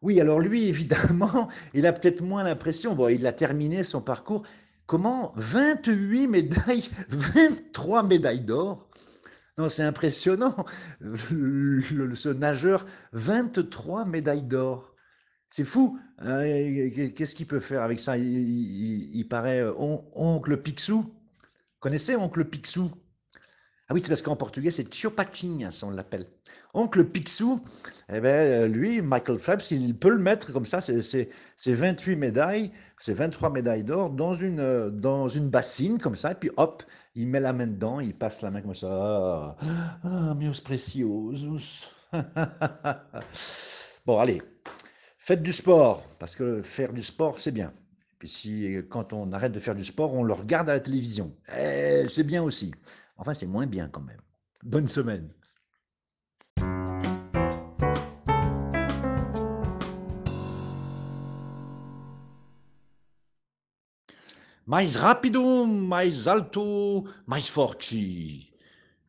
Oui, 0.01 0.21
alors 0.21 0.39
lui, 0.39 0.65
évidemment, 0.69 1.49
il 1.73 1.87
a 1.87 1.93
peut-être 1.93 2.21
moins 2.21 2.43
l'impression. 2.43 2.95
Bon, 2.95 3.09
il 3.09 3.25
a 3.27 3.33
terminé 3.33 3.83
son 3.83 4.01
parcours. 4.01 4.43
Comment 4.87 5.33
28 5.37 6.27
médailles, 6.27 6.89
23 7.09 8.03
médailles 8.03 8.41
d'or? 8.41 8.89
Non, 9.57 9.69
c'est 9.69 9.83
impressionnant. 9.83 10.55
Ce 11.01 12.29
nageur, 12.33 12.85
23 13.13 14.05
médailles 14.05 14.43
d'or. 14.43 14.95
C'est 15.49 15.65
fou. 15.65 15.99
hein, 16.19 16.43
Qu'est-ce 17.15 17.35
qu'il 17.35 17.47
peut 17.47 17.59
faire 17.61 17.83
avec 17.83 17.99
ça? 17.99 18.17
Il, 18.17 19.27
paraît 19.29 19.61
euh, 19.61 19.73
on- 19.79 20.05
oncle 20.15 20.57
Picsou? 20.57 21.05
Connaissez 21.83 22.15
oncle 22.15 22.45
Picsou? 22.45 22.89
Ah 23.89 23.93
oui, 23.93 23.99
c'est 24.01 24.07
parce 24.07 24.21
qu'en 24.21 24.37
portugais, 24.37 24.71
c'est 24.71 24.85
Tio 24.85 25.11
Patinhas, 25.11 25.83
on 25.83 25.89
l'appelle. 25.89 26.29
Oncle 26.73 27.03
Picsou, 27.03 27.61
eh 28.07 28.21
ben, 28.21 28.27
euh, 28.29 28.67
lui, 28.69 29.01
Michael 29.01 29.37
Phelps, 29.37 29.69
il 29.71 29.99
peut 29.99 30.11
le 30.11 30.19
mettre 30.19 30.53
comme 30.53 30.65
ça, 30.65 30.79
c'est 30.79 31.27
28 31.67 32.15
médailles, 32.15 32.71
c'est 32.97 33.13
23 33.13 33.49
médailles 33.49 33.83
d'or 33.83 34.11
dans 34.11 34.33
une, 34.33 34.61
euh, 34.61 34.91
dans 34.91 35.27
une 35.27 35.49
bassine 35.49 35.97
comme 35.97 36.15
ça, 36.15 36.31
et 36.31 36.35
puis 36.35 36.51
hop, 36.55 36.83
il 37.15 37.27
met 37.27 37.41
la 37.41 37.51
main 37.51 37.67
dedans, 37.67 37.99
il 37.99 38.15
passe 38.15 38.41
la 38.41 38.49
main 38.49 38.61
comme 38.61 38.73
ça. 38.73 38.87
Ah, 38.89 39.99
ah, 40.05 40.33
meus 40.35 40.61
preciosos. 40.61 41.91
Bon, 44.05 44.19
allez, 44.19 44.41
faites 45.17 45.43
du 45.43 45.51
sport, 45.51 46.05
parce 46.17 46.37
que 46.37 46.61
faire 46.61 46.93
du 46.93 47.03
sport, 47.03 47.39
c'est 47.39 47.51
bien. 47.51 47.73
Si, 48.25 48.77
quand 48.89 49.13
on 49.13 49.31
arrête 49.33 49.51
de 49.51 49.59
faire 49.59 49.75
du 49.75 49.83
sport, 49.83 50.13
on 50.13 50.23
le 50.23 50.33
regarde 50.33 50.69
à 50.69 50.73
la 50.73 50.79
télévision, 50.79 51.35
eh, 51.57 52.05
c'est 52.07 52.23
bien 52.23 52.41
aussi. 52.43 52.71
Enfin, 53.17 53.33
c'est 53.33 53.47
moins 53.47 53.67
bien 53.67 53.89
quand 53.89 54.01
même. 54.01 54.21
Bonne 54.63 54.87
semaine. 54.87 55.29
Mais 64.65 64.95
rápido, 64.95 65.65
mais 65.65 66.27
alto, 66.27 67.03
mais 67.27 67.49
forte. 67.49 68.49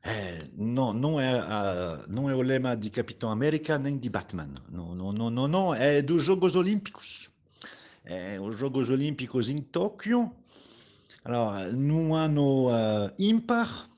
É, 0.02 0.48
não, 0.56 0.92
não 0.92 1.20
é, 1.20 1.38
a, 1.38 2.04
não 2.08 2.28
é 2.28 2.34
o 2.34 2.42
lema 2.42 2.76
de 2.76 2.90
Capitão 2.90 3.30
América 3.30 3.78
nem 3.78 3.96
de 3.96 4.10
Batman. 4.10 4.52
Não, 4.68 4.94
não, 4.94 5.12
não, 5.12 5.30
não, 5.30 5.48
não. 5.48 5.74
É, 8.04 8.38
os 8.40 8.58
Jogos 8.58 8.90
Olímpicos 8.90 9.48
em 9.48 9.58
Tóquio. 9.58 10.30
Alors, 11.24 11.72
num 11.72 12.14
ano 12.14 12.68
uh, 12.68 13.10
ímpar, 13.18 13.88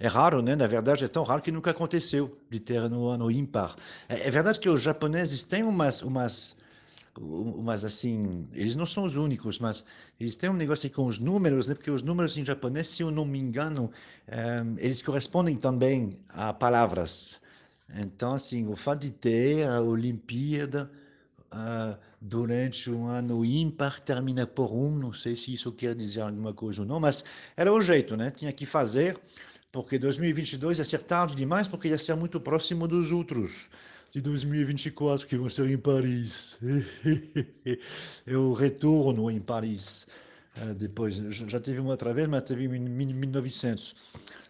é 0.00 0.08
raro, 0.08 0.40
né? 0.40 0.56
Na 0.56 0.66
verdade, 0.66 1.04
é 1.04 1.08
tão 1.08 1.22
raro 1.22 1.42
que 1.42 1.52
nunca 1.52 1.70
aconteceu 1.70 2.38
de 2.50 2.58
ter 2.58 2.88
no 2.88 3.08
ano 3.08 3.30
ímpar. 3.30 3.76
É, 4.08 4.28
é 4.28 4.30
verdade 4.30 4.58
que 4.58 4.68
os 4.68 4.80
japoneses 4.80 5.44
têm 5.44 5.62
umas, 5.62 6.02
umas, 6.02 6.56
umas 7.18 7.84
assim, 7.84 8.48
eles 8.52 8.74
não 8.74 8.86
são 8.86 9.04
os 9.04 9.16
únicos, 9.16 9.58
mas 9.58 9.84
eles 10.18 10.34
têm 10.36 10.48
um 10.48 10.54
negócio 10.54 10.90
com 10.90 11.06
os 11.06 11.18
números, 11.18 11.68
né? 11.68 11.74
Porque 11.74 11.90
os 11.90 12.02
números 12.02 12.38
em 12.38 12.44
japonês, 12.44 12.88
se 12.88 13.02
eu 13.02 13.10
não 13.10 13.24
me 13.24 13.38
engano, 13.38 13.90
eh, 14.26 14.64
eles 14.78 15.02
correspondem 15.02 15.56
também 15.56 16.18
a 16.30 16.52
palavras. 16.52 17.40
Então, 17.96 18.32
assim, 18.34 18.66
o 18.66 18.74
fato 18.74 19.02
de 19.02 19.10
ter 19.10 19.68
a 19.68 19.80
Olimpíada 19.80 20.90
ah, 21.56 21.96
durante 22.20 22.90
um 22.90 23.06
ano 23.06 23.44
ímpar 23.44 24.00
termina 24.00 24.44
por 24.44 24.72
um, 24.72 24.90
não 24.90 25.12
sei 25.12 25.36
se 25.36 25.54
isso 25.54 25.70
quer 25.70 25.94
dizer 25.94 26.22
alguma 26.22 26.52
coisa 26.52 26.82
ou 26.82 26.88
não, 26.88 26.98
mas 26.98 27.24
era 27.56 27.72
o 27.72 27.80
jeito, 27.80 28.16
né? 28.16 28.32
Tinha 28.32 28.52
que 28.52 28.66
fazer, 28.66 29.16
porque 29.70 29.96
2022 29.96 30.78
ia 30.78 30.84
ser 30.84 31.02
tarde 31.04 31.36
demais, 31.36 31.68
porque 31.68 31.86
ia 31.86 31.96
ser 31.96 32.16
muito 32.16 32.40
próximo 32.40 32.88
dos 32.88 33.12
outros, 33.12 33.70
de 34.12 34.20
2024, 34.20 35.28
que 35.28 35.36
vão 35.36 35.48
ser 35.48 35.70
em 35.70 35.78
Paris. 35.78 36.58
O 38.26 38.52
retorno 38.52 39.30
em 39.30 39.40
Paris. 39.40 40.08
ah, 40.56 40.74
depois, 40.74 41.14
já 41.14 41.60
teve 41.60 41.78
uma 41.78 41.90
outra 41.90 42.12
vez, 42.12 42.26
mas 42.26 42.42
teve 42.42 42.64
em 42.64 42.80
1900. 42.80 43.94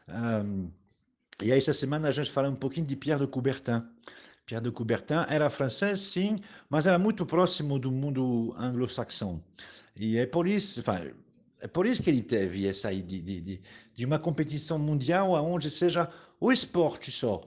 Ah, 0.09 0.43
e 1.43 1.53
aí, 1.53 1.59
essa 1.59 1.75
semana, 1.75 2.09
a 2.09 2.13
gente 2.13 2.31
fala 2.31 2.49
um 2.49 2.57
pouquinho 2.57 2.87
de 2.87 2.97
Pierre 2.97 3.21
de 3.21 3.27
Coubertin. 3.27 3.83
Pierre 4.47 4.63
de 4.63 4.71
Coubertin 4.71 5.25
era 5.29 5.49
francês, 5.49 6.01
sim, 6.01 6.39
mas 6.69 6.87
era 6.87 6.99
muito 6.99 7.25
próximo 7.25 7.79
do 7.79 7.91
mundo 7.91 8.55
anglo-saxão. 8.59 9.43
E 9.97 10.19
é 10.19 10.27
por 10.27 10.47
isso, 10.47 10.81
enfin, 10.81 11.13
é 11.61 11.67
por 11.67 11.87
isso 11.87 12.03
que 12.03 12.11
ele 12.11 12.23
teve 12.23 12.67
essa 12.69 12.89
aí 12.89 13.01
de, 13.01 13.23
de, 13.23 13.61
de, 13.95 14.05
uma 14.05 14.19
competição 14.19 14.79
mundial 14.79 15.33
onde 15.33 15.71
seja 15.71 16.11
o 16.41 16.53
esporte 16.53 17.11
só. 17.11 17.43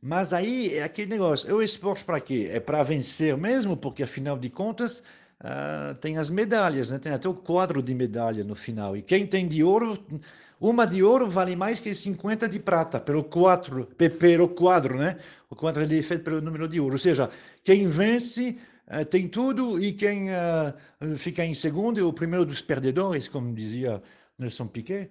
Mas 0.00 0.32
aí 0.32 0.74
é 0.74 0.82
aquele 0.82 1.10
negócio, 1.10 1.50
é 1.50 1.52
o 1.52 1.60
esporte 1.60 2.04
para 2.04 2.20
quê? 2.20 2.48
É 2.50 2.60
para 2.60 2.82
vencer 2.82 3.36
mesmo, 3.36 3.76
porque 3.76 4.02
afinal 4.02 4.38
de 4.38 4.48
contas 4.48 5.02
ah, 5.40 5.96
tem 6.00 6.18
as 6.18 6.30
medalhas, 6.30 6.90
né? 6.90 6.98
tem 6.98 7.12
até 7.12 7.28
o 7.28 7.34
quadro 7.34 7.82
de 7.82 7.94
medalha 7.94 8.42
no 8.42 8.54
final. 8.54 8.96
E 8.96 9.02
quem 9.02 9.26
tem 9.26 9.46
de 9.46 9.62
ouro, 9.62 9.98
uma 10.60 10.86
de 10.86 11.02
ouro 11.02 11.28
vale 11.28 11.54
mais 11.56 11.80
que 11.80 11.94
50 11.94 12.48
de 12.48 12.58
prata, 12.58 12.98
pelo 13.00 13.22
quadro, 13.24 13.86
pe- 13.96 14.10
pelo 14.10 14.48
quadro, 14.48 14.98
né? 14.98 15.16
O 15.50 15.54
quadro 15.56 15.82
ele 15.82 15.98
é 15.98 16.02
feito 16.02 16.24
pelo 16.24 16.40
número 16.40 16.66
de 16.68 16.80
ouro. 16.80 16.94
Ou 16.94 16.98
seja, 16.98 17.30
quem 17.62 17.86
vence 17.88 18.58
ah, 18.86 19.04
tem 19.04 19.28
tudo 19.28 19.82
e 19.82 19.92
quem 19.92 20.30
ah, 20.30 20.74
fica 21.16 21.44
em 21.44 21.54
segundo 21.54 22.00
é 22.00 22.02
o 22.02 22.12
primeiro 22.12 22.44
dos 22.44 22.60
perdedores, 22.60 23.28
como 23.28 23.54
dizia 23.54 24.02
Nelson 24.38 24.66
Piquet. 24.66 25.10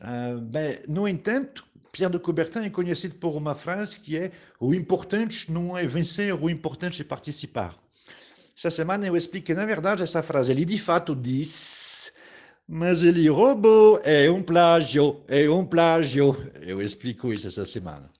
Ah, 0.00 0.38
ben, 0.40 0.78
no 0.88 1.08
entanto, 1.08 1.64
Pierre 1.92 2.12
de 2.12 2.18
Coubertin 2.18 2.60
é 2.60 2.70
conhecido 2.70 3.14
por 3.16 3.34
uma 3.36 3.54
frase 3.54 3.98
que 4.00 4.16
é 4.16 4.30
o 4.60 4.74
importante 4.74 5.50
não 5.50 5.76
é 5.76 5.86
vencer, 5.86 6.34
o 6.34 6.48
importante 6.50 7.00
é 7.02 7.04
participar. 7.04 7.74
Essa 8.56 8.70
semana 8.70 9.06
eu 9.06 9.16
explico 9.16 9.46
que, 9.46 9.54
na 9.54 9.66
verdade, 9.66 10.02
essa 10.02 10.22
frase 10.22 10.50
ele 10.50 10.64
de 10.64 10.78
fato 10.78 11.14
diz, 11.14 12.12
mas 12.68 13.02
ele 13.02 13.28
roubou, 13.28 14.00
é 14.02 14.30
um 14.30 14.42
plágio, 14.42 15.20
é 15.28 15.48
um 15.48 15.64
plágio. 15.64 16.36
Eu 16.60 16.82
explico 16.82 17.32
isso 17.32 17.46
essa 17.46 17.64
semana. 17.64 18.10